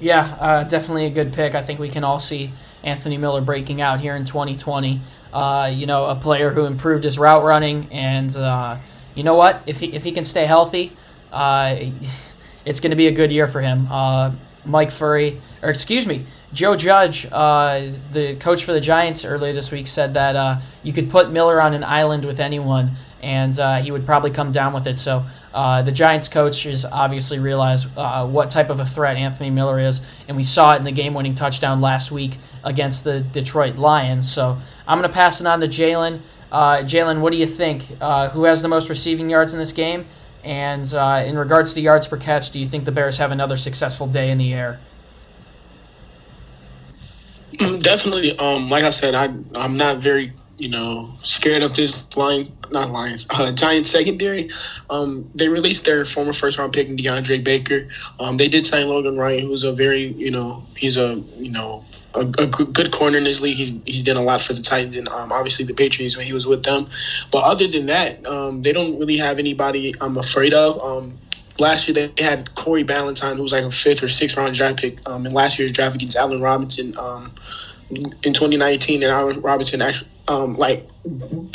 Yeah, 0.01 0.37
uh, 0.41 0.65
definitely 0.65 1.07
a 1.07 1.11
good 1.11 1.33
pick. 1.33 1.55
I 1.55 1.63
think 1.63 1.81
we 1.81 1.89
can 1.89 2.05
all 2.05 2.19
see 2.19 2.51
Anthony 2.83 3.17
Miller 3.17 3.41
breaking 3.41 3.81
out 3.81 4.01
here 4.01 4.17
in 4.17 4.25
2020. 4.25 5.01
Uh, 5.33 5.71
you 5.73 5.87
know, 5.87 6.07
a 6.07 6.15
player 6.15 6.51
who 6.51 6.65
improved 6.65 7.05
his 7.05 7.19
route 7.19 7.43
running 7.43 7.89
and 7.91 8.35
uh, 8.37 8.77
you 9.15 9.23
know 9.23 9.35
what? 9.35 9.63
If 9.67 9.81
he 9.81 9.93
if 9.93 10.05
he 10.05 10.13
can 10.13 10.25
stay 10.25 10.47
healthy, 10.47 10.93
uh, 11.33 11.77
it's 12.65 12.81
going 12.81 12.91
to 12.91 12.97
be 12.97 13.07
a 13.07 13.13
good 13.13 13.33
year 13.33 13.47
for 13.47 13.61
him. 13.61 13.89
Uh, 13.91 14.33
Mike 14.65 14.91
Furrey, 14.91 15.41
or 15.63 15.71
excuse 15.71 16.07
me, 16.07 16.25
Joe 16.53 16.77
Judge, 16.77 17.27
uh, 17.31 17.91
the 18.13 18.37
coach 18.37 18.65
for 18.65 18.73
the 18.73 18.81
Giants 18.81 19.25
earlier 19.25 19.53
this 19.53 19.71
week, 19.71 19.87
said 19.87 20.15
that 20.15 20.37
uh, 20.37 20.61
you 20.83 20.93
could 20.93 21.11
put 21.11 21.31
Miller 21.31 21.61
on 21.61 21.75
an 21.75 21.85
island 21.85 22.25
with 22.25 22.41
anyone, 22.41 22.93
and 23.23 23.59
uh, 23.59 23.81
he 23.81 23.91
would 23.91 24.07
probably 24.07 24.31
come 24.31 24.53
down 24.53 24.73
with 24.73 24.87
it. 24.87 24.99
So. 24.99 25.25
Uh, 25.55 25.83
the 25.83 25.93
Giants 25.93 26.27
coaches 26.27 26.85
obviously 26.85 27.39
realize 27.39 27.87
what 27.87 28.51
type 28.51 28.71
of 28.71 28.81
a 28.81 28.85
threat 28.85 29.17
Anthony 29.17 29.51
Miller 29.51 29.79
is, 29.79 30.01
and 30.27 30.37
we 30.37 30.43
saw 30.43 30.75
it 30.75 30.79
in 30.79 30.83
the 30.83 30.91
game-winning 30.91 31.37
touchdown 31.37 31.81
last 31.81 32.11
week 32.11 32.39
against 32.65 33.05
the 33.05 33.21
Detroit 33.21 33.77
Lions. 33.77 34.29
So 34.29 34.59
I'm 34.89 34.99
going 34.99 35.09
to 35.09 35.15
pass 35.15 35.41
it 35.41 35.47
on 35.47 35.61
to 35.61 35.69
Jalen. 35.69 36.23
Uh, 36.55 36.85
Jalen, 36.85 37.21
what 37.21 37.33
do 37.33 37.37
you 37.37 37.49
think? 37.49 37.85
Uh, 38.01 38.29
who 38.29 38.45
has 38.45 38.63
the 38.63 38.69
most 38.69 38.89
receiving 38.89 39.29
yards 39.29 39.55
in 39.55 39.59
this 39.59 39.73
game? 39.73 40.07
And 40.45 40.87
uh, 40.95 41.25
in 41.27 41.37
regards 41.37 41.75
to 41.75 41.81
yards 41.81 42.07
per 42.07 42.17
catch, 42.17 42.53
do 42.53 42.61
you 42.61 42.69
think 42.69 42.85
the 42.85 42.93
Bears 42.93 43.19
have 43.19 43.33
another 43.33 43.57
successful 43.57 44.07
day 44.07 44.31
in 44.31 44.39
the 44.39 44.55
air? 44.55 44.79
Mm, 47.55 47.83
definitely. 47.83 48.39
Um, 48.39 48.71
like 48.71 48.85
I 48.85 48.91
said, 48.91 49.17
I 49.17 49.35
I'm 49.57 49.77
not 49.77 49.97
very 49.97 50.31
you 50.57 50.69
know 50.69 51.13
scared 51.23 51.65
of 51.65 51.75
this 51.75 52.17
Lions, 52.17 52.53
not 52.71 52.91
Lions, 52.91 53.27
uh, 53.31 53.51
Giants 53.51 53.91
secondary. 53.91 54.49
Um, 54.91 55.29
they 55.35 55.49
released 55.49 55.85
their 55.85 56.05
former 56.05 56.33
first 56.33 56.59
round 56.59 56.73
pick 56.73 56.89
DeAndre 56.89 57.43
Baker. 57.43 57.89
Um, 58.21 58.37
they 58.37 58.47
did 58.47 58.65
sign 58.65 58.89
Logan 58.89 59.17
Ryan, 59.17 59.41
who's 59.41 59.65
a 59.65 59.73
very 59.73 60.13
you 60.13 60.31
know 60.31 60.63
he's 60.77 60.99
a 60.99 61.15
you 61.37 61.51
know 61.51 61.85
a, 62.15 62.21
a, 62.21 62.47
good 62.47 62.93
corner 62.93 63.19
in 63.19 63.25
this 63.25 63.41
league. 63.41 63.57
He's 63.57 63.75
he's 63.85 64.03
done 64.03 64.17
a 64.17 64.23
lot 64.23 64.41
for 64.41 64.53
the 64.53 64.63
Titans 64.63 64.97
and 64.97 65.09
um, 65.09 65.33
obviously 65.33 65.65
the 65.65 65.75
Patriots 65.75 66.17
when 66.17 66.27
he 66.27 66.33
was 66.33 66.47
with 66.47 66.63
them. 66.63 66.87
But 67.31 67.45
other 67.45 67.67
than 67.67 67.87
that, 67.87 68.27
um, 68.27 68.63
they 68.63 68.73
don't 68.73 68.99
really 68.99 69.17
have 69.17 69.39
anybody 69.39 69.95
I'm 70.01 70.17
afraid 70.17 70.55
of. 70.55 70.79
Um, 70.81 71.19
last 71.59 71.89
year 71.89 71.95
they 71.95 72.23
had 72.23 72.55
Corey 72.55 72.85
Ballentine, 72.85 73.37
who 73.37 73.43
was 73.43 73.53
like 73.53 73.65
a 73.65 73.71
fifth 73.71 74.03
or 74.03 74.09
sixth 74.09 74.37
round 74.37 74.55
draft 74.55 74.81
pick 74.81 75.09
um, 75.09 75.27
in 75.27 75.33
last 75.33 75.59
year's 75.59 75.73
draft 75.73 75.95
against 75.95 76.17
Allen 76.17 76.41
Robinson 76.41 76.97
um, 76.99 77.33
in 77.91 78.33
2019, 78.33 79.03
and 79.03 79.13
Allen 79.13 79.41
Robinson 79.41 79.83
actually 79.83 80.11
um, 80.29 80.55
like 80.55 80.87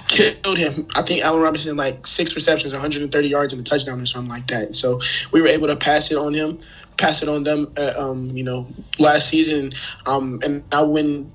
killed 0.08 0.58
him. 0.58 0.88
I 0.96 1.02
think 1.02 1.22
Allen 1.22 1.42
Robinson 1.42 1.76
like 1.78 2.06
six 2.06 2.36
receptions, 2.36 2.74
130 2.74 3.28
yards, 3.28 3.54
and 3.54 3.62
a 3.62 3.64
touchdown 3.64 4.00
or 4.00 4.06
something 4.06 4.30
like 4.30 4.48
that. 4.48 4.76
So 4.76 5.00
we 5.32 5.42
were 5.42 5.48
able 5.48 5.68
to 5.68 5.76
pass 5.76 6.12
it 6.12 6.18
on 6.18 6.34
him 6.34 6.60
pass 7.00 7.24
it 7.24 7.30
on 7.30 7.44
them, 7.44 7.72
uh, 7.78 7.94
um, 7.98 8.30
you 8.38 8.44
know, 8.44 8.68
last 9.00 9.30
season. 9.30 9.72
Um, 10.06 10.40
and 10.44 10.64
I 10.72 10.84
wouldn't 10.84 11.32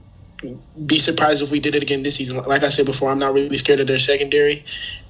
be 0.87 0.99
surprised 0.99 1.43
if 1.43 1.51
we 1.51 1.59
did 1.59 1.75
it 1.75 1.83
again 1.83 2.03
this 2.03 2.17
season. 2.17 2.37
Like 2.37 2.63
I 2.63 2.69
said 2.69 2.87
before, 2.87 3.11
I'm 3.11 3.19
not 3.19 3.33
really 3.33 3.59
scared 3.59 3.81
of 3.81 3.87
their 3.87 3.99
secondary. 3.99 4.65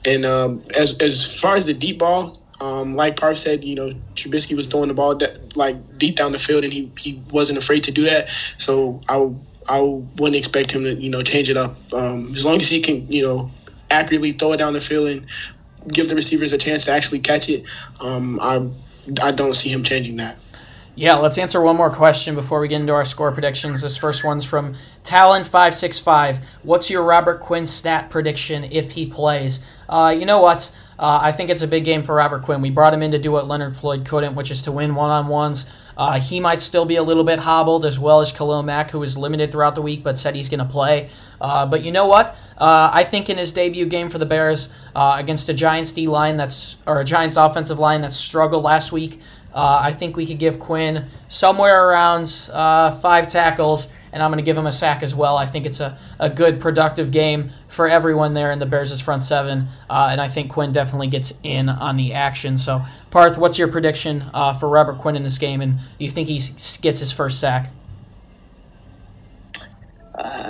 And 0.05 0.25
um, 0.25 0.63
as 0.77 0.97
as 0.99 1.39
far 1.41 1.57
as 1.57 1.67
the 1.67 1.75
deep 1.75 1.99
ball, 1.99 2.37
um, 2.61 2.95
like 2.95 3.17
Parth 3.17 3.39
said, 3.39 3.65
you 3.65 3.75
know, 3.75 3.91
Trubisky 4.15 4.55
was 4.55 4.67
throwing 4.67 4.89
the 4.89 4.95
ball 4.95 5.19
like 5.55 5.77
deep 5.99 6.17
down 6.17 6.33
the 6.33 6.39
field, 6.39 6.65
and 6.65 6.73
he, 6.73 6.91
he 6.99 7.21
wasn't 7.31 7.59
afraid 7.59 7.83
to 7.85 7.93
do 7.93 8.05
that. 8.05 8.29
So 8.59 9.01
I 9.09 9.29
I 9.69 9.81
wouldn't 9.81 10.37
expect 10.37 10.71
him 10.71 10.85
to 10.85 10.95
you 10.95 11.11
know 11.11 11.23
change 11.23 11.51
it 11.51 11.57
up. 11.57 11.77
Um, 11.93 12.27
as 12.27 12.45
long 12.45 12.57
as 12.57 12.69
he 12.71 12.81
can 12.81 13.11
you 13.11 13.23
know 13.23 13.51
accurately 13.91 14.33
throw 14.33 14.53
it 14.53 14.59
down 14.59 14.73
the 14.73 14.81
field 14.81 15.09
and 15.09 15.27
give 15.89 16.09
the 16.09 16.15
receivers 16.15 16.53
a 16.53 16.59
chance 16.59 16.85
to 16.85 16.93
actually 16.93 17.21
catch 17.21 17.49
it, 17.49 17.65
um, 18.01 18.39
I 18.41 18.69
I 19.23 19.33
don't 19.33 19.55
see 19.55 19.71
him 19.71 19.83
changing 19.83 20.17
that. 20.17 20.37
Yeah, 20.97 21.17
let's 21.17 21.39
answer 21.39 21.61
one 21.61 21.77
more 21.77 21.91
question 21.91 22.37
before 22.37 22.61
we 22.61 22.69
get 22.69 22.81
into 22.81 22.95
our 22.95 23.05
score 23.05 23.33
predictions. 23.33 23.83
This 23.83 23.97
first 23.97 24.23
one's 24.23 24.45
from 24.45 24.77
Talon565. 25.03 26.39
What's 26.63 26.89
your 26.89 27.03
Robert 27.03 27.41
Quinn 27.41 27.67
stat 27.67 28.11
prediction 28.11 28.63
if 28.63 28.93
he 28.93 29.07
plays? 29.07 29.59
Uh, 29.89 30.15
you 30.17 30.25
know 30.25 30.41
what? 30.41 30.71
Uh, 30.97 31.19
I 31.21 31.33
think 31.33 31.51
it's 31.51 31.63
a 31.63 31.67
big 31.67 31.85
game 31.85 32.05
for 32.05 32.15
Robert 32.15 32.45
Quinn. 32.45 32.61
We 32.63 32.71
brought 32.71 32.95
him 32.95 33.03
in 33.03 33.11
to 33.11 33.19
do 33.19 33.33
what 33.33 33.49
Leonard 33.49 33.77
Floyd 33.77 34.07
couldn't, 34.07 34.37
which 34.37 34.53
is 34.53 34.63
to 34.63 34.73
win 34.73 34.95
one 34.95 35.11
on 35.11 35.27
ones. 35.27 35.67
Uh, 35.97 36.21
he 36.21 36.39
might 36.41 36.61
still 36.61 36.85
be 36.85 36.97
a 36.97 37.03
little 37.03 37.25
bit 37.25 37.41
hobbled, 37.41 37.85
as 37.85 37.99
well 37.99 38.21
as 38.21 38.33
Khalil 38.33 38.63
Mack, 38.63 38.91
who 38.91 39.01
was 39.01 39.17
limited 39.17 39.51
throughout 39.51 39.75
the 39.75 39.83
week 39.83 40.05
but 40.05 40.17
said 40.17 40.35
he's 40.35 40.49
going 40.49 40.59
to 40.59 40.65
play. 40.65 41.11
Uh, 41.41 41.67
but 41.67 41.85
you 41.85 41.91
know 41.91 42.07
what? 42.07 42.37
Uh, 42.57 42.91
I 42.93 43.05
think 43.05 43.29
in 43.29 43.39
his 43.39 43.53
debut 43.53 43.87
game 43.87 44.11
for 44.11 44.19
the 44.19 44.27
Bears 44.27 44.69
uh, 44.95 45.17
against 45.19 45.49
a 45.49 45.55
Giants 45.55 45.93
D 45.93 46.07
line 46.07 46.37
that's 46.37 46.77
or 46.87 47.01
a 47.01 47.05
Giants 47.05 47.37
offensive 47.37 47.79
line 47.79 48.01
that 48.03 48.13
struggled 48.13 48.63
last 48.63 48.93
week, 48.93 49.21
uh, 49.55 49.81
I 49.83 49.93
think 49.93 50.17
we 50.17 50.27
could 50.27 50.39
give 50.39 50.59
Quinn 50.59 51.07
somewhere 51.29 51.89
around 51.89 52.51
uh, 52.53 52.91
five 52.99 53.29
tackles, 53.29 53.89
and 54.13 54.23
I'm 54.23 54.31
going 54.31 54.39
to 54.39 54.45
give 54.45 54.59
him 54.59 54.67
a 54.67 54.73
sack 54.73 55.03
as 55.03 55.15
well. 55.15 55.37
I 55.37 55.47
think 55.47 55.65
it's 55.65 55.81
a, 55.81 55.97
a 56.19 56.29
good, 56.29 56.61
productive 56.61 57.13
game 57.13 57.51
for 57.69 57.87
everyone 57.87 58.35
there 58.35 58.51
in 58.51 58.59
the 58.59 58.67
Bears' 58.67 59.01
front 59.01 59.23
seven, 59.23 59.69
uh, 59.89 60.09
and 60.11 60.21
I 60.21 60.29
think 60.29 60.51
Quinn 60.51 60.73
definitely 60.73 61.07
gets 61.07 61.33
in 61.45 61.69
on 61.69 61.97
the 61.97 62.15
action. 62.15 62.59
So, 62.59 62.85
Parth, 63.11 63.39
what's 63.39 63.59
your 63.59 63.69
prediction 63.69 64.25
uh, 64.35 64.55
for 64.55 64.69
Robert 64.69 64.99
Quinn 64.99 65.15
in 65.15 65.23
this 65.23 65.39
game, 65.39 65.61
and 65.61 65.79
do 65.99 66.05
you 66.05 66.11
think 66.11 66.29
he 66.29 66.41
gets 66.81 66.99
his 66.99 67.13
first 67.13 67.39
sack? 67.39 67.71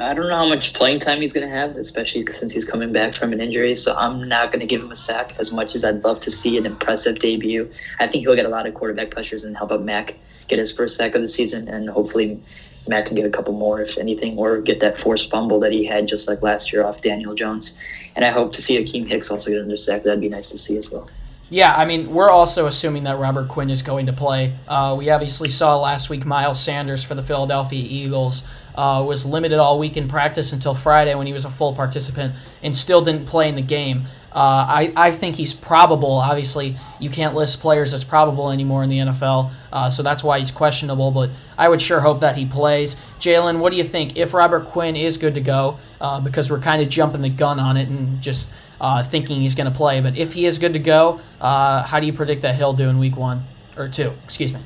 I 0.04 0.14
don't 0.14 0.28
know 0.28 0.36
how 0.36 0.48
much 0.48 0.72
playing 0.74 1.00
time 1.00 1.20
he's 1.20 1.32
going 1.32 1.48
to 1.48 1.54
have, 1.54 1.76
especially 1.76 2.26
since 2.32 2.52
he's 2.52 2.66
coming 2.66 2.92
back 2.92 3.14
from 3.14 3.32
an 3.32 3.40
injury. 3.40 3.74
So 3.74 3.94
I'm 3.96 4.28
not 4.28 4.52
going 4.52 4.60
to 4.60 4.66
give 4.66 4.82
him 4.82 4.92
a 4.92 4.96
sack 4.96 5.34
as 5.38 5.52
much 5.52 5.74
as 5.74 5.84
I'd 5.84 6.04
love 6.04 6.20
to 6.20 6.30
see 6.30 6.58
an 6.58 6.66
impressive 6.66 7.18
debut. 7.18 7.70
I 7.98 8.06
think 8.06 8.22
he'll 8.22 8.36
get 8.36 8.46
a 8.46 8.50
lot 8.50 8.66
of 8.66 8.74
quarterback 8.74 9.10
pressures 9.10 9.44
and 9.44 9.56
help 9.56 9.72
out 9.72 9.82
Mack 9.82 10.16
get 10.48 10.58
his 10.58 10.76
first 10.76 10.96
sack 10.96 11.14
of 11.14 11.22
the 11.22 11.28
season, 11.28 11.68
and 11.68 11.88
hopefully 11.88 12.40
Mack 12.86 13.06
can 13.06 13.16
get 13.16 13.24
a 13.24 13.30
couple 13.30 13.54
more, 13.54 13.80
if 13.80 13.96
anything, 13.96 14.38
or 14.38 14.60
get 14.60 14.80
that 14.80 14.98
forced 14.98 15.30
fumble 15.30 15.58
that 15.60 15.72
he 15.72 15.84
had 15.84 16.06
just 16.06 16.28
like 16.28 16.42
last 16.42 16.72
year 16.72 16.84
off 16.84 17.00
Daniel 17.00 17.34
Jones. 17.34 17.78
And 18.14 18.24
I 18.24 18.30
hope 18.30 18.52
to 18.52 18.62
see 18.62 18.82
Akiem 18.82 19.08
Hicks 19.08 19.30
also 19.30 19.50
get 19.50 19.60
another 19.60 19.76
sack. 19.76 20.02
That'd 20.02 20.20
be 20.20 20.28
nice 20.28 20.50
to 20.50 20.58
see 20.58 20.76
as 20.76 20.92
well. 20.92 21.08
Yeah, 21.50 21.74
I 21.74 21.84
mean, 21.84 22.12
we're 22.12 22.30
also 22.30 22.66
assuming 22.66 23.04
that 23.04 23.18
Robert 23.18 23.48
Quinn 23.48 23.70
is 23.70 23.82
going 23.82 24.06
to 24.06 24.12
play. 24.12 24.54
Uh, 24.66 24.96
we 24.98 25.10
obviously 25.10 25.48
saw 25.48 25.78
last 25.78 26.10
week 26.10 26.24
Miles 26.24 26.60
Sanders 26.60 27.04
for 27.04 27.14
the 27.14 27.22
Philadelphia 27.22 27.84
Eagles 27.86 28.42
uh, 28.74 29.04
was 29.06 29.24
limited 29.24 29.58
all 29.58 29.78
week 29.78 29.96
in 29.96 30.08
practice 30.08 30.52
until 30.52 30.74
Friday 30.74 31.14
when 31.14 31.26
he 31.26 31.32
was 31.32 31.44
a 31.44 31.50
full 31.50 31.74
participant 31.74 32.34
and 32.62 32.74
still 32.74 33.02
didn't 33.02 33.26
play 33.26 33.48
in 33.48 33.54
the 33.54 33.62
game. 33.62 34.06
Uh, 34.34 34.66
I, 34.68 34.92
I 34.96 35.10
think 35.12 35.36
he's 35.36 35.54
probable. 35.54 36.14
Obviously, 36.14 36.76
you 36.98 37.08
can't 37.08 37.36
list 37.36 37.60
players 37.60 37.94
as 37.94 38.02
probable 38.02 38.50
anymore 38.50 38.82
in 38.82 38.90
the 38.90 38.98
NFL, 38.98 39.52
uh, 39.72 39.88
so 39.88 40.02
that's 40.02 40.24
why 40.24 40.40
he's 40.40 40.50
questionable. 40.50 41.12
But 41.12 41.30
I 41.56 41.68
would 41.68 41.80
sure 41.80 42.00
hope 42.00 42.18
that 42.20 42.36
he 42.36 42.44
plays. 42.44 42.96
Jalen, 43.20 43.60
what 43.60 43.70
do 43.70 43.78
you 43.78 43.84
think? 43.84 44.16
If 44.16 44.34
Robert 44.34 44.64
Quinn 44.64 44.96
is 44.96 45.18
good 45.18 45.34
to 45.34 45.40
go, 45.40 45.78
uh, 46.00 46.20
because 46.20 46.50
we're 46.50 46.58
kind 46.58 46.82
of 46.82 46.88
jumping 46.88 47.22
the 47.22 47.28
gun 47.28 47.60
on 47.60 47.76
it 47.76 47.88
and 47.88 48.20
just 48.20 48.50
uh, 48.80 49.04
thinking 49.04 49.40
he's 49.40 49.54
going 49.54 49.70
to 49.70 49.76
play, 49.76 50.00
but 50.00 50.16
if 50.16 50.32
he 50.32 50.46
is 50.46 50.58
good 50.58 50.72
to 50.72 50.80
go, 50.80 51.20
uh, 51.40 51.84
how 51.84 52.00
do 52.00 52.06
you 52.06 52.12
predict 52.12 52.42
that 52.42 52.56
he'll 52.56 52.72
do 52.72 52.88
in 52.88 52.98
week 52.98 53.16
one 53.16 53.44
or 53.76 53.88
two? 53.88 54.12
Excuse 54.24 54.52
me. 54.52 54.58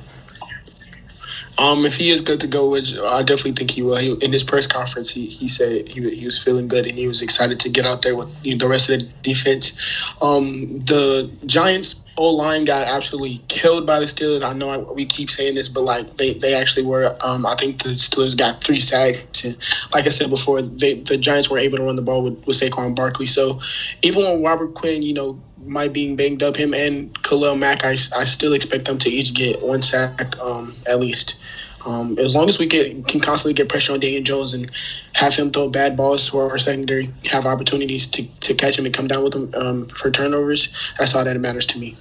Um, 1.59 1.85
if 1.85 1.97
he 1.97 2.11
is 2.11 2.21
good 2.21 2.38
to 2.40 2.47
go, 2.47 2.68
which 2.68 2.97
I 2.97 3.23
definitely 3.23 3.53
think 3.53 3.73
he 3.73 3.83
will. 3.83 3.97
He, 3.97 4.12
in 4.12 4.33
his 4.33 4.44
press 4.44 4.66
conference, 4.66 5.11
he, 5.11 5.27
he 5.27 5.49
said 5.49 5.88
he, 5.88 6.09
he 6.14 6.25
was 6.25 6.42
feeling 6.42 6.68
good 6.68 6.87
and 6.87 6.97
he 6.97 7.09
was 7.09 7.21
excited 7.21 7.59
to 7.61 7.68
get 7.68 7.85
out 7.85 8.03
there 8.03 8.14
with 8.14 8.29
you 8.44 8.55
know, 8.55 8.59
the 8.59 8.68
rest 8.68 8.88
of 8.88 9.01
the 9.01 9.07
defense. 9.23 9.77
Um, 10.23 10.79
the 10.85 11.31
Giants 11.47 12.05
O 12.16 12.31
line 12.31 12.64
got 12.64 12.87
absolutely 12.87 13.40
killed 13.49 13.87
by 13.87 13.99
the 14.01 14.07
Steelers. 14.07 14.42
I 14.42 14.53
know 14.53 14.68
I, 14.68 14.79
we 14.79 15.07
keep 15.07 15.31
saying 15.31 15.55
this, 15.55 15.68
but 15.68 15.83
like 15.83 16.16
they, 16.16 16.35
they 16.35 16.55
actually 16.55 16.85
were. 16.85 17.16
Um, 17.23 17.47
I 17.47 17.55
think 17.55 17.83
the 17.83 17.90
Steelers 17.90 18.37
got 18.37 18.62
three 18.62 18.79
sacks, 18.79 19.44
and 19.44 19.57
like 19.92 20.07
I 20.07 20.11
said 20.11 20.31
before, 20.31 20.62
they, 20.62 20.94
the 20.94 21.16
Giants 21.16 21.51
were 21.51 21.59
able 21.59 21.79
to 21.79 21.85
run 21.85 21.97
the 21.97 22.03
ball 22.03 22.23
with, 22.23 22.44
with 22.47 22.57
Saquon 22.57 22.94
Barkley. 22.94 23.27
So 23.27 23.61
even 24.03 24.23
when 24.23 24.42
Robert 24.42 24.75
Quinn, 24.75 25.03
you 25.03 25.14
know, 25.14 25.40
might 25.64 25.92
being 25.92 26.16
banged 26.16 26.42
up, 26.42 26.57
him 26.57 26.75
and 26.75 27.21
Khalil 27.23 27.57
Mack, 27.57 27.85
I, 27.85 27.90
I 27.90 28.25
still 28.25 28.53
expect 28.53 28.87
them 28.87 28.99
to 28.99 29.11
each 29.11 29.35
get 29.35 29.62
one 29.62 29.83
sack 29.83 30.38
um, 30.38 30.75
at 30.88 31.01
least. 31.01 31.40
Um, 31.87 32.18
as 32.18 32.35
long 32.35 32.49
as 32.49 32.59
we 32.59 32.66
get 32.66 33.07
can 33.07 33.21
constantly 33.21 33.55
get 33.55 33.68
pressure 33.68 33.92
on 33.92 34.01
Daniel 34.01 34.23
Jones 34.23 34.53
and 34.53 34.71
have 35.14 35.35
him 35.35 35.51
throw 35.51 35.68
bad 35.68 35.97
balls 35.97 36.29
to 36.31 36.38
our 36.38 36.59
secondary, 36.59 37.09
have 37.25 37.47
opportunities 37.47 38.07
to, 38.09 38.27
to 38.40 38.55
catch 38.55 38.79
him 38.79 38.85
and 38.85 38.94
come 38.94 39.07
down 39.07 39.23
with 39.23 39.35
him 39.35 39.55
um, 39.55 39.87
for 39.87 40.11
turnovers, 40.11 40.92
that's 40.99 41.14
all 41.14 41.25
that 41.25 41.37
matters 41.38 41.66
to 41.66 41.79
me. 41.79 41.97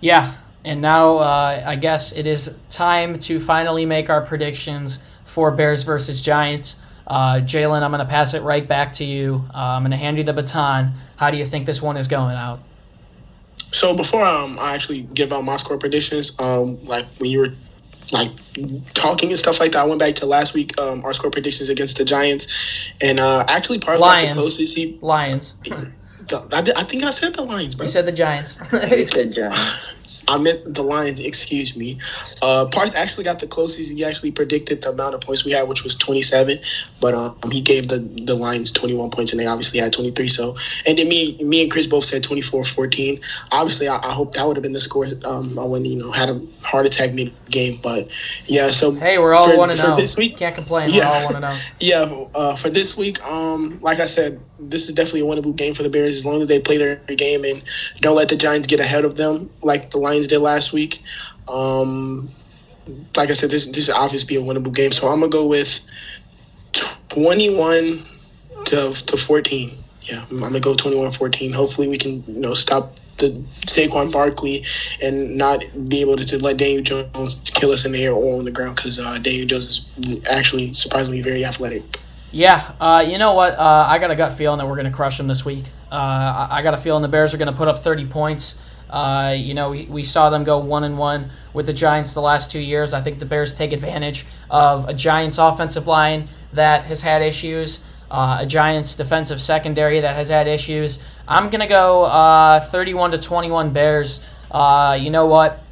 Yeah, 0.00 0.34
and 0.64 0.80
now 0.80 1.16
uh, 1.16 1.62
I 1.66 1.76
guess 1.76 2.12
it 2.12 2.26
is 2.26 2.54
time 2.70 3.18
to 3.20 3.40
finally 3.40 3.84
make 3.84 4.10
our 4.10 4.22
predictions 4.22 4.98
for 5.24 5.50
Bears 5.50 5.82
versus 5.82 6.22
Giants. 6.22 6.76
Uh, 7.06 7.36
Jalen, 7.36 7.82
I'm 7.82 7.90
going 7.90 8.00
to 8.00 8.10
pass 8.10 8.34
it 8.34 8.42
right 8.42 8.66
back 8.66 8.92
to 8.94 9.04
you. 9.04 9.44
Uh, 9.54 9.58
I'm 9.58 9.82
going 9.82 9.92
to 9.92 9.96
hand 9.96 10.18
you 10.18 10.24
the 10.24 10.32
baton. 10.32 10.94
How 11.16 11.30
do 11.30 11.36
you 11.36 11.46
think 11.46 11.66
this 11.66 11.80
one 11.80 11.96
is 11.96 12.08
going 12.08 12.36
out? 12.36 12.60
So 13.72 13.94
before 13.94 14.24
um, 14.24 14.58
I 14.58 14.74
actually 14.74 15.02
give 15.02 15.32
out 15.32 15.44
my 15.44 15.56
score 15.56 15.78
predictions, 15.78 16.38
um, 16.40 16.82
like 16.84 17.06
when 17.18 17.30
you 17.30 17.40
were 17.40 17.52
like 18.12 18.30
talking 18.94 19.30
and 19.30 19.38
stuff 19.38 19.60
like 19.60 19.72
that, 19.72 19.80
I 19.80 19.84
went 19.86 19.98
back 19.98 20.14
to 20.16 20.26
last 20.26 20.54
week 20.54 20.78
um, 20.78 21.04
our 21.04 21.12
score 21.12 21.30
predictions 21.30 21.68
against 21.68 21.98
the 21.98 22.04
Giants, 22.04 22.90
and 23.00 23.20
uh, 23.20 23.44
actually 23.48 23.78
Parth 23.78 24.00
got 24.00 24.20
the 24.20 24.32
closest. 24.32 24.76
He 24.76 24.98
Lions. 25.00 25.54
The, 26.28 26.38
I, 26.52 26.80
I, 26.80 26.82
think 26.82 27.04
I 27.04 27.10
said 27.10 27.34
the 27.34 27.42
Lions, 27.42 27.76
bro. 27.76 27.84
You 27.84 27.90
said 27.90 28.04
the 28.04 28.10
Giants. 28.10 28.58
you 28.72 29.04
said 29.04 29.32
Giants. 29.32 29.94
I 30.28 30.38
meant 30.38 30.74
the 30.74 30.82
Lions, 30.82 31.20
excuse 31.20 31.76
me. 31.76 31.98
Uh, 32.42 32.66
Parth 32.66 32.96
actually 32.96 33.24
got 33.24 33.38
the 33.38 33.46
closest. 33.46 33.92
He 33.92 34.04
actually 34.04 34.32
predicted 34.32 34.82
the 34.82 34.90
amount 34.90 35.14
of 35.14 35.20
points 35.20 35.44
we 35.44 35.52
had, 35.52 35.68
which 35.68 35.84
was 35.84 35.96
27. 35.96 36.56
But 37.00 37.14
um, 37.14 37.36
he 37.50 37.60
gave 37.60 37.88
the, 37.88 37.98
the 37.98 38.34
Lions 38.34 38.72
21 38.72 39.10
points, 39.10 39.32
and 39.32 39.40
they 39.40 39.46
obviously 39.46 39.78
had 39.78 39.92
23. 39.92 40.26
So, 40.28 40.56
and 40.86 40.98
then 40.98 41.08
me 41.08 41.36
me 41.42 41.62
and 41.62 41.70
Chris 41.70 41.86
both 41.86 42.04
said 42.04 42.22
24-14. 42.22 43.22
Obviously, 43.52 43.88
I, 43.88 43.96
I 43.96 44.12
hope 44.12 44.32
that 44.34 44.46
would 44.46 44.56
have 44.56 44.62
been 44.62 44.72
the 44.72 44.80
score. 44.80 45.06
Um, 45.24 45.58
I 45.58 45.64
wouldn't, 45.64 45.88
you 45.88 45.98
know, 45.98 46.10
had 46.10 46.28
a 46.28 46.40
heart 46.62 46.86
attack 46.86 47.12
mid 47.12 47.32
game. 47.50 47.78
But 47.82 48.08
yeah, 48.46 48.68
so 48.68 48.92
hey, 48.92 49.18
we're 49.18 49.34
all 49.34 49.56
one 49.56 49.68
to 49.68 49.76
know. 49.76 49.96
This 49.96 50.18
week, 50.18 50.36
can't 50.38 50.54
complain. 50.54 50.90
Yeah, 50.90 51.08
we're 51.08 51.14
all 51.14 51.24
one 51.24 51.34
to 51.34 51.40
know. 51.40 51.58
Yeah, 51.80 52.26
uh, 52.34 52.56
for 52.56 52.68
this 52.68 52.96
week, 52.96 53.22
um, 53.24 53.78
like 53.80 54.00
I 54.00 54.06
said, 54.06 54.40
this 54.58 54.88
is 54.88 54.94
definitely 54.94 55.20
a 55.20 55.24
winnable 55.24 55.54
game 55.54 55.74
for 55.74 55.82
the 55.82 55.90
Bears 55.90 56.10
as 56.10 56.26
long 56.26 56.40
as 56.40 56.48
they 56.48 56.58
play 56.58 56.78
their 56.78 56.96
game 56.96 57.44
and 57.44 57.62
don't 57.96 58.16
let 58.16 58.28
the 58.28 58.36
Giants 58.36 58.66
get 58.66 58.80
ahead 58.80 59.04
of 59.04 59.16
them 59.16 59.50
like 59.62 59.90
the 59.90 59.98
Lions 59.98 60.15
did 60.24 60.40
last 60.40 60.72
week. 60.72 61.02
Um, 61.48 62.30
like 63.16 63.30
I 63.30 63.32
said, 63.32 63.50
this 63.50 63.66
this 63.66 63.88
is 63.88 63.90
obviously 63.90 64.36
a 64.36 64.40
winnable 64.40 64.74
game, 64.74 64.92
so 64.92 65.08
I'm 65.08 65.20
gonna 65.20 65.30
go 65.30 65.46
with 65.46 65.80
21 67.08 68.04
to 68.66 68.92
to 68.92 69.16
14. 69.16 69.78
Yeah, 70.02 70.24
I'm 70.30 70.40
gonna 70.40 70.60
go 70.60 70.74
21-14. 70.74 71.54
Hopefully, 71.54 71.88
we 71.88 71.98
can 71.98 72.22
you 72.26 72.40
know 72.40 72.54
stop 72.54 72.94
the 73.18 73.28
Saquon 73.66 74.12
Barkley 74.12 74.64
and 75.02 75.36
not 75.36 75.64
be 75.88 76.00
able 76.00 76.16
to, 76.16 76.24
to 76.26 76.38
let 76.38 76.58
Daniel 76.58 76.82
Jones 76.82 77.40
kill 77.54 77.72
us 77.72 77.86
in 77.86 77.92
the 77.92 78.04
air 78.04 78.12
or 78.12 78.38
on 78.38 78.44
the 78.44 78.50
ground 78.50 78.76
because 78.76 78.98
uh, 78.98 79.18
Daniel 79.18 79.46
Jones 79.46 79.88
is 79.98 80.26
actually 80.28 80.72
surprisingly 80.72 81.22
very 81.22 81.44
athletic. 81.44 81.98
Yeah, 82.32 82.72
uh, 82.80 83.04
you 83.06 83.18
know 83.18 83.32
what? 83.32 83.54
Uh, 83.54 83.86
I 83.88 83.98
got 83.98 84.10
a 84.10 84.16
gut 84.16 84.36
feeling 84.36 84.58
that 84.58 84.66
we're 84.66 84.74
going 84.74 84.90
to 84.90 84.92
crush 84.92 85.16
them 85.16 85.28
this 85.28 85.44
week. 85.44 85.64
Uh, 85.90 86.48
I 86.50 86.62
got 86.62 86.74
a 86.74 86.76
feeling 86.76 87.02
the 87.02 87.08
Bears 87.08 87.32
are 87.32 87.38
going 87.38 87.50
to 87.50 87.56
put 87.56 87.68
up 87.68 87.78
30 87.78 88.06
points. 88.06 88.56
Uh, 88.90 89.34
you 89.36 89.54
know, 89.54 89.70
we, 89.70 89.84
we 89.86 90.04
saw 90.04 90.30
them 90.30 90.44
go 90.44 90.58
one 90.58 90.84
and 90.84 90.98
one 90.98 91.30
with 91.52 91.66
the 91.66 91.72
Giants 91.72 92.14
the 92.14 92.20
last 92.20 92.50
two 92.50 92.60
years. 92.60 92.94
I 92.94 93.00
think 93.00 93.18
the 93.18 93.26
Bears 93.26 93.54
take 93.54 93.72
advantage 93.72 94.26
of 94.50 94.88
a 94.88 94.94
Giants 94.94 95.38
offensive 95.38 95.86
line 95.86 96.28
that 96.52 96.84
has 96.84 97.02
had 97.02 97.22
issues, 97.22 97.80
uh, 98.10 98.38
a 98.40 98.46
Giants 98.46 98.94
defensive 98.94 99.42
secondary 99.42 100.00
that 100.00 100.14
has 100.16 100.28
had 100.28 100.46
issues. 100.46 100.98
I'm 101.26 101.50
to 101.50 101.66
go 101.66 102.04
uh, 102.04 102.60
31 102.60 103.12
to 103.12 103.18
21 103.18 103.72
Bears. 103.72 104.20
you 105.00 105.10
know 105.10 105.26
what? 105.26 105.62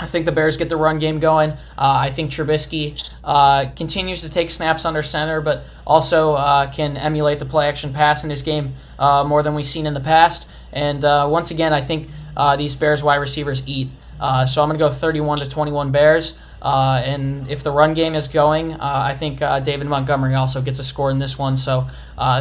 I 0.00 0.06
think 0.06 0.24
the 0.24 0.32
Bears 0.32 0.56
get 0.56 0.70
the 0.70 0.78
run 0.78 0.98
game 0.98 1.20
going. 1.20 1.50
Uh, 1.50 1.56
I 1.76 2.10
think 2.10 2.30
Trubisky 2.30 3.10
uh, 3.22 3.66
continues 3.76 4.22
to 4.22 4.30
take 4.30 4.48
snaps 4.48 4.86
under 4.86 5.02
center, 5.02 5.42
but 5.42 5.64
also 5.86 6.32
uh, 6.32 6.72
can 6.72 6.96
emulate 6.96 7.38
the 7.38 7.44
play 7.44 7.68
action 7.68 7.92
pass 7.92 8.24
in 8.24 8.30
his 8.30 8.40
game 8.40 8.72
uh, 8.98 9.24
more 9.24 9.42
than 9.42 9.54
we've 9.54 9.66
seen 9.66 9.86
in 9.86 9.92
the 9.92 10.00
past. 10.00 10.48
And 10.72 11.04
uh, 11.04 11.28
once 11.30 11.50
again, 11.50 11.74
I 11.74 11.82
think 11.82 12.08
uh, 12.36 12.56
these 12.56 12.74
Bears 12.74 13.02
wide 13.02 13.16
receivers 13.16 13.62
eat. 13.66 13.88
Uh, 14.18 14.44
so 14.44 14.62
I'm 14.62 14.68
going 14.68 14.78
to 14.78 14.84
go 14.84 14.90
31 14.90 15.38
to 15.38 15.48
21 15.48 15.92
Bears. 15.92 16.34
Uh, 16.60 17.00
and 17.04 17.48
if 17.50 17.62
the 17.62 17.70
run 17.70 17.94
game 17.94 18.14
is 18.14 18.28
going, 18.28 18.74
uh, 18.74 18.78
I 18.80 19.16
think 19.16 19.38
David 19.64 19.86
Montgomery 19.86 20.34
also 20.34 20.60
gets 20.60 20.78
a 20.78 20.84
score 20.84 21.10
in 21.10 21.18
this 21.18 21.38
one. 21.38 21.56
So 21.56 21.88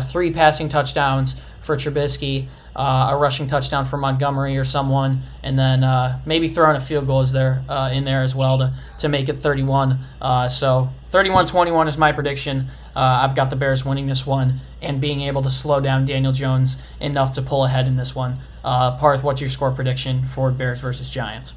three 0.10 0.32
passing 0.32 0.67
touchdowns 0.67 1.36
for 1.62 1.76
Trubisky 1.76 2.48
uh, 2.76 3.10
a 3.12 3.17
rushing 3.17 3.45
touchdown 3.48 3.86
for 3.86 3.98
Montgomery 3.98 4.58
or 4.58 4.63
someone, 4.63 5.22
and 5.43 5.58
then 5.58 5.84
uh, 5.84 6.19
maybe 6.26 6.48
throwing 6.48 6.78
a 6.78 6.82
field 6.82 7.08
goal 7.08 7.22
is 7.22 7.32
there 7.32 7.62
uh, 7.67 7.89
in 7.91 8.06
there 8.06 8.24
as 8.24 8.34
well 8.34 8.58
to, 8.58 8.74
to 9.00 9.10
make 9.10 9.28
it 9.30 9.38
31. 9.38 10.00
Uh, 10.22 10.48
so 10.48 10.89
31-21 11.12 11.88
is 11.88 11.98
my 11.98 12.12
prediction. 12.12 12.67
Uh, 12.95 13.19
I've 13.24 13.36
got 13.36 13.50
the 13.50 13.56
Bears 13.56 13.84
winning 13.84 14.08
this 14.08 14.26
one 14.26 14.62
and 14.82 15.02
being 15.02 15.22
able 15.22 15.41
to 15.41 15.52
slow 15.52 15.82
down 15.82 16.06
Daniel 16.06 16.32
Jones 16.32 16.78
enough 17.02 17.34
to 17.34 17.41
pull 17.41 17.65
ahead 17.65 17.86
in 17.86 17.98
this 17.98 18.15
one. 18.15 18.38
Uh, 18.63 18.98
Parth, 18.98 19.24
what's 19.24 19.41
your 19.41 19.50
score 19.50 19.72
prediction 19.72 20.26
for 20.34 20.52
Bears 20.52 20.80
versus 20.80 21.10
Giants? 21.10 21.54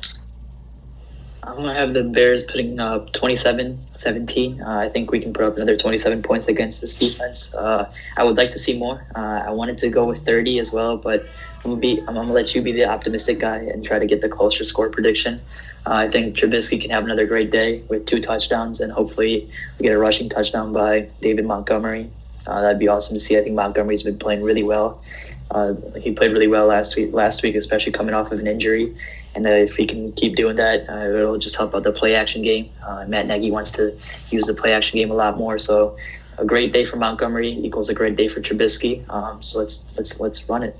I'm 1.44 1.56
going 1.56 1.68
to 1.68 1.74
have 1.74 1.92
the 1.92 2.04
Bears 2.04 2.44
putting 2.44 2.78
up 2.78 3.12
27 3.12 3.76
17. 3.96 4.62
Uh, 4.62 4.78
I 4.78 4.88
think 4.88 5.10
we 5.10 5.18
can 5.18 5.32
put 5.32 5.44
up 5.44 5.56
another 5.56 5.76
27 5.76 6.22
points 6.22 6.46
against 6.46 6.80
this 6.80 6.96
defense. 6.96 7.52
Uh, 7.52 7.92
I 8.16 8.22
would 8.22 8.36
like 8.36 8.52
to 8.52 8.58
see 8.58 8.78
more. 8.78 9.04
Uh, 9.16 9.42
I 9.46 9.50
wanted 9.50 9.78
to 9.80 9.88
go 9.88 10.04
with 10.04 10.24
30 10.24 10.60
as 10.60 10.72
well, 10.72 10.96
but 10.96 11.26
I'm 11.64 11.80
going 11.80 11.96
to 11.96 12.02
I'm 12.06 12.14
going 12.14 12.28
to 12.28 12.32
let 12.32 12.54
you 12.54 12.62
be 12.62 12.70
the 12.70 12.84
optimistic 12.84 13.40
guy 13.40 13.56
and 13.56 13.84
try 13.84 13.98
to 13.98 14.06
get 14.06 14.20
the 14.20 14.28
closer 14.28 14.64
score 14.64 14.88
prediction. 14.88 15.40
Uh, 15.84 15.94
I 15.94 16.08
think 16.08 16.36
Trubisky 16.36 16.80
can 16.80 16.90
have 16.90 17.02
another 17.02 17.26
great 17.26 17.50
day 17.50 17.82
with 17.88 18.06
two 18.06 18.20
touchdowns, 18.20 18.80
and 18.80 18.92
hopefully 18.92 19.50
we 19.78 19.82
get 19.82 19.92
a 19.92 19.98
rushing 19.98 20.28
touchdown 20.28 20.72
by 20.72 21.08
David 21.20 21.44
Montgomery. 21.44 22.08
Uh, 22.46 22.60
that'd 22.60 22.78
be 22.78 22.86
awesome 22.86 23.16
to 23.16 23.20
see. 23.20 23.36
I 23.36 23.42
think 23.42 23.56
Montgomery's 23.56 24.04
been 24.04 24.18
playing 24.18 24.42
really 24.42 24.62
well. 24.62 25.02
Uh, 25.50 25.74
he 26.00 26.12
played 26.12 26.32
really 26.32 26.46
well 26.46 26.66
last 26.66 26.96
week, 26.96 27.12
last 27.12 27.42
week, 27.42 27.56
especially 27.56 27.92
coming 27.92 28.14
off 28.14 28.30
of 28.30 28.38
an 28.38 28.46
injury. 28.46 28.94
And 29.34 29.46
uh, 29.46 29.50
if 29.50 29.76
we 29.78 29.86
can 29.86 30.12
keep 30.12 30.36
doing 30.36 30.56
that, 30.56 30.88
uh, 30.88 31.08
it'll 31.08 31.38
just 31.38 31.56
help 31.56 31.74
out 31.74 31.84
the 31.84 31.92
play 31.92 32.14
action 32.14 32.42
game. 32.42 32.70
Uh, 32.86 33.04
Matt 33.08 33.26
Nagy 33.26 33.50
wants 33.50 33.70
to 33.72 33.96
use 34.30 34.44
the 34.44 34.54
play 34.54 34.72
action 34.72 34.98
game 34.98 35.10
a 35.10 35.14
lot 35.14 35.38
more. 35.38 35.58
So 35.58 35.96
a 36.38 36.44
great 36.44 36.72
day 36.72 36.84
for 36.84 36.96
Montgomery 36.96 37.50
equals 37.50 37.88
a 37.88 37.94
great 37.94 38.16
day 38.16 38.28
for 38.28 38.40
Trubisky. 38.40 39.08
Um, 39.08 39.42
so 39.42 39.60
let's 39.60 39.86
let's 39.96 40.20
let's 40.20 40.48
run 40.48 40.62
it. 40.62 40.76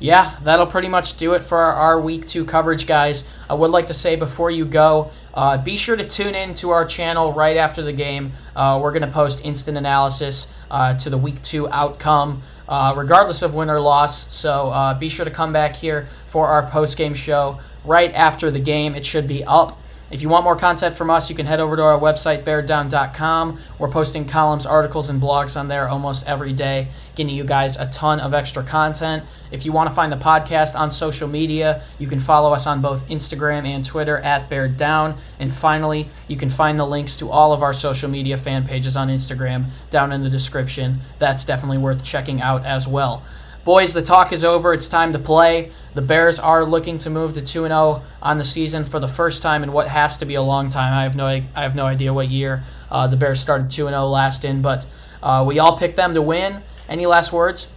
Yeah, 0.00 0.36
that'll 0.42 0.66
pretty 0.66 0.88
much 0.88 1.16
do 1.16 1.34
it 1.34 1.42
for 1.42 1.58
our, 1.58 2.00
week 2.00 2.26
two 2.26 2.44
coverage, 2.44 2.86
guys. 2.86 3.24
I 3.48 3.54
would 3.54 3.70
like 3.70 3.86
to 3.86 3.94
say 3.94 4.16
before 4.16 4.50
you 4.50 4.64
go, 4.64 5.12
uh, 5.32 5.56
be 5.56 5.76
sure 5.76 5.94
to 5.94 6.06
tune 6.06 6.34
in 6.34 6.54
to 6.56 6.70
our 6.70 6.84
channel 6.84 7.32
right 7.32 7.56
after 7.56 7.80
the 7.80 7.92
game. 7.92 8.32
Uh, 8.56 8.80
we're 8.82 8.90
going 8.90 9.02
to 9.02 9.08
post 9.08 9.44
instant 9.44 9.78
analysis 9.78 10.48
uh, 10.70 10.94
to 10.98 11.10
the 11.10 11.16
week 11.16 11.40
two 11.42 11.68
outcome, 11.68 12.42
uh, 12.68 12.92
regardless 12.96 13.42
of 13.42 13.54
win 13.54 13.70
or 13.70 13.80
loss. 13.80 14.32
So 14.34 14.68
uh, 14.70 14.98
be 14.98 15.08
sure 15.08 15.24
to 15.24 15.30
come 15.30 15.52
back 15.52 15.76
here 15.76 16.08
for 16.26 16.48
our 16.48 16.66
post 16.66 16.98
game 16.98 17.14
show 17.14 17.60
right 17.84 18.12
after 18.12 18.50
the 18.50 18.60
game. 18.60 18.94
It 18.94 19.04
should 19.04 19.28
be 19.28 19.44
up. 19.44 19.80
If 20.10 20.22
you 20.22 20.28
want 20.28 20.44
more 20.44 20.54
content 20.54 20.96
from 20.96 21.10
us, 21.10 21.30
you 21.30 21.34
can 21.34 21.46
head 21.46 21.60
over 21.60 21.76
to 21.76 21.82
our 21.82 21.98
website, 21.98 22.44
beardown.com. 22.44 23.58
We're 23.78 23.88
posting 23.88 24.28
columns, 24.28 24.66
articles, 24.66 25.10
and 25.10 25.20
blogs 25.20 25.58
on 25.58 25.66
there 25.66 25.88
almost 25.88 26.26
every 26.26 26.52
day, 26.52 26.88
getting 27.16 27.34
you 27.34 27.42
guys 27.42 27.76
a 27.78 27.86
ton 27.86 28.20
of 28.20 28.34
extra 28.34 28.62
content. 28.62 29.24
If 29.50 29.64
you 29.64 29.72
want 29.72 29.88
to 29.88 29.94
find 29.94 30.12
the 30.12 30.16
podcast 30.16 30.78
on 30.78 30.90
social 30.90 31.26
media, 31.26 31.82
you 31.98 32.06
can 32.06 32.20
follow 32.20 32.52
us 32.52 32.66
on 32.66 32.82
both 32.82 33.08
Instagram 33.08 33.66
and 33.66 33.84
Twitter 33.84 34.18
at 34.18 34.48
Down. 34.76 35.16
And 35.40 35.52
finally, 35.52 36.08
you 36.28 36.36
can 36.36 36.50
find 36.50 36.78
the 36.78 36.86
links 36.86 37.16
to 37.16 37.30
all 37.30 37.52
of 37.52 37.62
our 37.62 37.72
social 37.72 38.10
media 38.10 38.36
fan 38.36 38.66
pages 38.66 38.96
on 38.96 39.08
Instagram 39.08 39.66
down 39.90 40.12
in 40.12 40.22
the 40.22 40.30
description. 40.30 41.00
That's 41.18 41.44
definitely 41.44 41.78
worth 41.78 42.04
checking 42.04 42.40
out 42.42 42.64
as 42.64 42.86
well. 42.86 43.24
Boys, 43.64 43.94
the 43.94 44.02
talk 44.02 44.30
is 44.34 44.44
over. 44.44 44.74
It's 44.74 44.88
time 44.88 45.14
to 45.14 45.18
play. 45.18 45.72
The 45.94 46.02
Bears 46.02 46.38
are 46.38 46.66
looking 46.66 46.98
to 46.98 47.08
move 47.08 47.32
to 47.32 47.40
2 47.40 47.62
0 47.62 48.02
on 48.20 48.36
the 48.36 48.44
season 48.44 48.84
for 48.84 49.00
the 49.00 49.08
first 49.08 49.40
time 49.40 49.62
in 49.62 49.72
what 49.72 49.88
has 49.88 50.18
to 50.18 50.26
be 50.26 50.34
a 50.34 50.42
long 50.42 50.68
time. 50.68 50.92
I 50.92 51.04
have 51.04 51.16
no, 51.16 51.26
I 51.26 51.40
have 51.54 51.74
no 51.74 51.86
idea 51.86 52.12
what 52.12 52.28
year 52.28 52.62
uh, 52.90 53.06
the 53.06 53.16
Bears 53.16 53.40
started 53.40 53.70
2 53.70 53.86
0 53.86 54.04
last 54.04 54.44
in, 54.44 54.60
but 54.60 54.86
uh, 55.22 55.44
we 55.48 55.60
all 55.60 55.78
picked 55.78 55.96
them 55.96 56.12
to 56.12 56.20
win. 56.20 56.60
Any 56.90 57.06
last 57.06 57.32
words? 57.32 57.68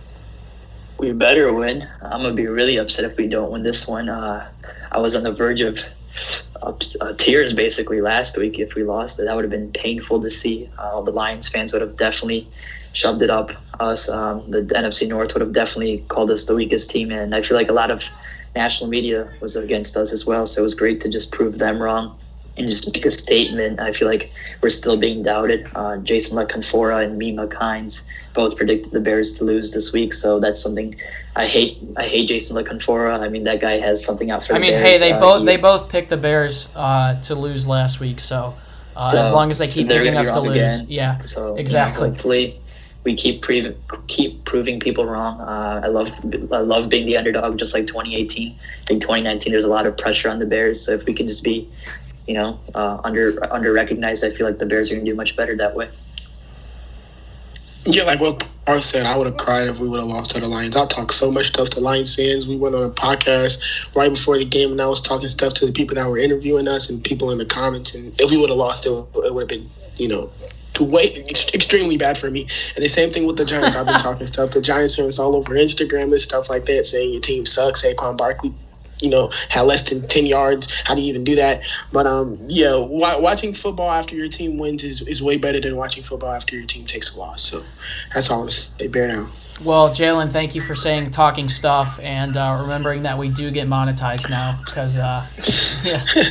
We 0.97 1.13
better 1.13 1.53
win. 1.53 1.87
I'm 2.01 2.21
going 2.21 2.23
to 2.23 2.33
be 2.33 2.47
really 2.47 2.75
upset 2.75 3.09
if 3.09 3.15
we 3.15 3.27
don't 3.27 3.49
win 3.49 3.63
this 3.63 3.87
one. 3.87 4.09
Uh, 4.09 4.49
I 4.91 4.97
was 4.97 5.15
on 5.15 5.23
the 5.23 5.31
verge 5.31 5.61
of 5.61 5.79
uh, 6.61 7.13
tears 7.13 7.53
basically 7.53 8.01
last 8.01 8.37
week 8.37 8.59
if 8.59 8.75
we 8.75 8.83
lost. 8.83 9.19
That 9.19 9.33
would 9.33 9.45
have 9.45 9.51
been 9.51 9.71
painful 9.71 10.21
to 10.21 10.29
see. 10.29 10.69
Uh, 10.77 11.01
the 11.01 11.11
Lions 11.11 11.47
fans 11.47 11.71
would 11.71 11.81
have 11.81 11.95
definitely 11.95 12.49
shoved 12.93 13.21
it 13.21 13.29
up 13.29 13.51
us. 13.79 14.09
Um, 14.09 14.49
the 14.49 14.61
NFC 14.61 15.07
North 15.07 15.33
would 15.33 15.41
have 15.41 15.53
definitely 15.53 16.03
called 16.07 16.31
us 16.31 16.45
the 16.45 16.55
weakest 16.55 16.89
team, 16.89 17.11
and 17.11 17.35
I 17.35 17.41
feel 17.41 17.57
like 17.57 17.69
a 17.69 17.73
lot 17.73 17.91
of 17.91 18.03
national 18.55 18.89
media 18.89 19.31
was 19.39 19.55
against 19.55 19.95
us 19.97 20.11
as 20.11 20.25
well. 20.25 20.45
So 20.45 20.61
it 20.61 20.63
was 20.63 20.73
great 20.73 20.99
to 21.01 21.09
just 21.09 21.31
prove 21.31 21.57
them 21.59 21.81
wrong 21.81 22.17
and 22.57 22.67
just 22.67 22.93
make 22.93 23.05
a 23.05 23.11
statement. 23.11 23.79
I 23.79 23.93
feel 23.93 24.07
like 24.07 24.31
we're 24.61 24.69
still 24.69 24.97
being 24.97 25.23
doubted. 25.23 25.69
Uh, 25.75 25.97
Jason 25.97 26.37
La 26.37 26.45
Canfora 26.45 27.03
and 27.03 27.17
Mina 27.17 27.47
Kimes 27.47 28.07
both 28.33 28.57
predicted 28.57 28.91
the 28.91 28.99
Bears 28.99 29.33
to 29.33 29.43
lose 29.43 29.73
this 29.73 29.93
week, 29.93 30.13
so 30.13 30.39
that's 30.39 30.61
something 30.61 30.95
I 31.35 31.45
hate. 31.45 31.77
I 31.95 32.03
hate 32.03 32.27
Jason 32.27 32.55
La 32.55 32.63
Canfora. 32.63 33.19
I 33.19 33.29
mean, 33.29 33.43
that 33.43 33.61
guy 33.61 33.79
has 33.79 34.03
something 34.03 34.31
out 34.31 34.43
for. 34.45 34.53
I 34.53 34.59
mean, 34.59 34.71
Bears. 34.71 34.95
hey, 34.95 34.99
they 34.99 35.11
uh, 35.11 35.19
both 35.19 35.39
he, 35.41 35.45
they 35.45 35.57
both 35.57 35.89
picked 35.89 36.09
the 36.09 36.17
Bears 36.17 36.67
uh, 36.75 37.21
to 37.21 37.35
lose 37.35 37.67
last 37.67 37.99
week, 37.99 38.19
so, 38.19 38.55
uh, 38.95 39.09
so 39.09 39.21
as 39.21 39.33
long 39.33 39.51
as 39.51 39.59
they 39.59 39.67
keep 39.67 39.87
picking 39.87 40.17
us 40.17 40.31
to 40.31 40.39
lose, 40.39 40.55
again. 40.55 40.85
yeah, 40.89 41.23
so 41.25 41.55
exactly. 41.55 42.01
You 42.01 42.07
know, 42.07 42.13
hopefully, 42.13 42.61
we 43.07 43.15
keep 43.15 43.41
pre- 43.41 43.73
keep 44.07 44.43
proving 44.43 44.81
people 44.81 45.05
wrong. 45.05 45.39
Uh, 45.39 45.79
I 45.81 45.87
love 45.87 46.11
I 46.51 46.59
love 46.59 46.89
being 46.89 47.05
the 47.05 47.15
underdog, 47.15 47.57
just 47.57 47.73
like 47.73 47.87
2018. 47.87 48.51
I 48.51 48.85
think 48.85 49.01
2019 49.01 49.53
there's 49.53 49.63
a 49.63 49.69
lot 49.69 49.87
of 49.87 49.95
pressure 49.95 50.29
on 50.29 50.39
the 50.39 50.45
Bears, 50.45 50.85
so 50.85 50.91
if 50.91 51.05
we 51.05 51.13
can 51.13 51.25
just 51.25 51.41
be, 51.41 51.69
you 52.27 52.33
know, 52.33 52.59
uh, 52.75 52.99
under 53.05 53.41
under 53.49 53.71
recognized, 53.71 54.25
I 54.25 54.31
feel 54.31 54.45
like 54.45 54.59
the 54.59 54.65
Bears 54.65 54.91
are 54.91 54.95
gonna 54.95 55.05
do 55.05 55.15
much 55.15 55.37
better 55.37 55.55
that 55.55 55.73
way. 55.73 55.89
Yeah, 57.85 58.03
like 58.03 58.19
what 58.19 58.45
Parth 58.65 58.83
said, 58.83 59.05
I 59.05 59.17
would 59.17 59.27
have 59.27 59.37
cried 59.37 59.69
if 59.69 59.79
we 59.79 59.87
would 59.87 59.99
have 59.99 60.09
lost 60.09 60.31
to 60.31 60.41
the 60.41 60.47
Lions. 60.49 60.75
I 60.75 60.85
talked 60.87 61.13
so 61.13 61.31
much 61.31 61.45
stuff 61.45 61.69
to 61.69 61.79
Lions 61.79 62.13
fans. 62.13 62.45
We 62.45 62.57
went 62.57 62.75
on 62.75 62.83
a 62.83 62.89
podcast 62.89 63.95
right 63.95 64.09
before 64.09 64.37
the 64.37 64.43
game, 64.43 64.73
and 64.73 64.81
I 64.81 64.87
was 64.89 65.01
talking 65.01 65.29
stuff 65.29 65.53
to 65.53 65.65
the 65.65 65.71
people 65.71 65.95
that 65.95 66.09
were 66.09 66.17
interviewing 66.17 66.67
us 66.67 66.89
and 66.89 67.01
people 67.01 67.31
in 67.31 67.37
the 67.37 67.45
comments. 67.45 67.95
And 67.95 68.13
if 68.19 68.29
we 68.29 68.35
would 68.35 68.49
have 68.49 68.57
lost, 68.57 68.85
it, 68.85 68.91
it 68.91 69.33
would 69.33 69.49
have 69.49 69.61
been, 69.61 69.69
you 69.95 70.09
know, 70.09 70.29
to 70.77 70.83
way 70.83 71.13
extremely 71.27 71.97
bad 71.97 72.17
for 72.17 72.29
me. 72.29 72.47
And 72.75 72.83
the 72.83 72.89
same 72.89 73.11
thing 73.11 73.25
with 73.25 73.37
the 73.37 73.45
Giants. 73.45 73.75
I've 73.75 73.85
been 73.85 73.95
talking 73.99 74.27
stuff 74.27 74.51
to 74.51 74.61
Giants 74.61 74.95
fans 74.95 75.19
all 75.19 75.35
over 75.35 75.53
Instagram 75.53 76.03
and 76.03 76.21
stuff 76.21 76.49
like 76.49 76.65
that, 76.65 76.85
saying 76.85 77.11
your 77.11 77.21
team 77.21 77.45
sucks. 77.45 77.83
Saquon 77.83 78.17
Barkley 78.17 78.53
you 79.01 79.09
know, 79.09 79.29
had 79.49 79.61
less 79.61 79.89
than 79.89 80.07
10 80.07 80.25
yards. 80.25 80.81
How 80.85 80.95
do 80.95 81.01
you 81.01 81.09
even 81.09 81.23
do 81.23 81.35
that? 81.35 81.61
But 81.91 82.07
um, 82.07 82.39
yeah, 82.47 82.69
w- 82.69 83.21
watching 83.21 83.53
football 83.53 83.91
after 83.91 84.15
your 84.15 84.27
team 84.27 84.57
wins 84.57 84.83
is, 84.83 85.01
is 85.01 85.21
way 85.21 85.37
better 85.37 85.59
than 85.59 85.75
watching 85.75 86.03
football 86.03 86.31
after 86.31 86.55
your 86.55 86.65
team 86.65 86.85
takes 86.85 87.15
a 87.15 87.19
loss. 87.19 87.43
So 87.43 87.63
that's 88.13 88.31
all 88.31 88.37
I 88.37 88.39
want 88.41 88.51
to 88.51 88.57
say. 88.57 88.87
Bear 88.87 89.07
down. 89.07 89.29
Well, 89.63 89.89
Jalen, 89.89 90.31
thank 90.31 90.53
you 90.53 90.61
for 90.61 90.75
saying 90.75 91.05
talking 91.05 91.49
stuff 91.49 91.99
and 92.03 92.37
uh, 92.37 92.59
remembering 92.61 93.03
that 93.03 93.17
we 93.17 93.29
do 93.29 93.49
get 93.49 93.67
monetized 93.67 94.29
now. 94.29 94.59
Because, 94.63 94.97
uh, 94.97 95.25
yeah. 95.83 96.23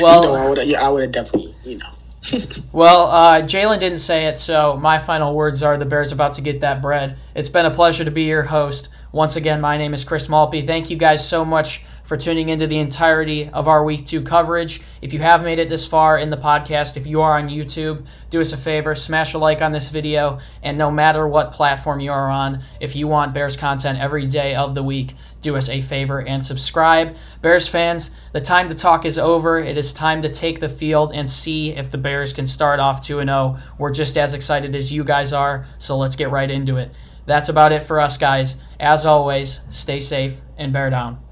Well, 0.00 0.22
you 0.22 0.28
know, 0.28 0.34
I 0.34 0.48
would 0.48 0.66
yeah, 0.66 0.84
I 0.84 0.88
would 0.88 1.02
have 1.02 1.12
definitely, 1.12 1.54
you 1.64 1.78
know. 1.78 1.88
well, 2.72 3.06
uh, 3.06 3.42
Jalen 3.42 3.80
didn't 3.80 3.98
say 3.98 4.26
it, 4.26 4.38
so 4.38 4.76
my 4.76 4.98
final 4.98 5.34
words 5.34 5.62
are 5.62 5.76
the 5.76 5.86
Bears 5.86 6.12
about 6.12 6.34
to 6.34 6.40
get 6.40 6.60
that 6.60 6.80
bread. 6.80 7.16
It's 7.34 7.48
been 7.48 7.66
a 7.66 7.70
pleasure 7.70 8.04
to 8.04 8.10
be 8.10 8.24
your 8.24 8.42
host. 8.42 8.88
Once 9.10 9.36
again, 9.36 9.60
my 9.60 9.76
name 9.76 9.92
is 9.92 10.04
Chris 10.04 10.28
Malpe. 10.28 10.64
Thank 10.66 10.88
you 10.88 10.96
guys 10.96 11.26
so 11.26 11.44
much 11.44 11.84
for 12.12 12.18
tuning 12.18 12.50
into 12.50 12.66
the 12.66 12.76
entirety 12.76 13.48
of 13.54 13.68
our 13.68 13.82
week 13.86 14.04
two 14.04 14.20
coverage. 14.20 14.82
If 15.00 15.14
you 15.14 15.20
have 15.20 15.42
made 15.42 15.58
it 15.58 15.70
this 15.70 15.86
far 15.86 16.18
in 16.18 16.28
the 16.28 16.36
podcast, 16.36 16.98
if 16.98 17.06
you 17.06 17.22
are 17.22 17.38
on 17.38 17.48
YouTube, 17.48 18.04
do 18.28 18.38
us 18.38 18.52
a 18.52 18.58
favor, 18.58 18.94
smash 18.94 19.32
a 19.32 19.38
like 19.38 19.62
on 19.62 19.72
this 19.72 19.88
video, 19.88 20.38
and 20.62 20.76
no 20.76 20.90
matter 20.90 21.26
what 21.26 21.54
platform 21.54 22.00
you 22.00 22.12
are 22.12 22.28
on, 22.28 22.64
if 22.82 22.94
you 22.94 23.08
want 23.08 23.32
Bears 23.32 23.56
content 23.56 23.98
every 23.98 24.26
day 24.26 24.54
of 24.54 24.74
the 24.74 24.82
week, 24.82 25.14
do 25.40 25.56
us 25.56 25.70
a 25.70 25.80
favor 25.80 26.20
and 26.20 26.44
subscribe. 26.44 27.16
Bears 27.40 27.66
fans, 27.66 28.10
the 28.34 28.42
time 28.42 28.68
to 28.68 28.74
talk 28.74 29.06
is 29.06 29.18
over. 29.18 29.58
It 29.58 29.78
is 29.78 29.94
time 29.94 30.20
to 30.20 30.28
take 30.28 30.60
the 30.60 30.68
field 30.68 31.12
and 31.14 31.26
see 31.26 31.70
if 31.70 31.90
the 31.90 31.96
Bears 31.96 32.34
can 32.34 32.46
start 32.46 32.78
off 32.78 33.00
2 33.00 33.22
0. 33.22 33.58
We're 33.78 33.90
just 33.90 34.18
as 34.18 34.34
excited 34.34 34.76
as 34.76 34.92
you 34.92 35.02
guys 35.02 35.32
are, 35.32 35.66
so 35.78 35.96
let's 35.96 36.16
get 36.16 36.30
right 36.30 36.50
into 36.50 36.76
it. 36.76 36.92
That's 37.24 37.48
about 37.48 37.72
it 37.72 37.82
for 37.82 38.00
us, 38.00 38.18
guys. 38.18 38.58
As 38.78 39.06
always, 39.06 39.62
stay 39.70 39.98
safe 39.98 40.36
and 40.58 40.74
bear 40.74 40.90
down. 40.90 41.31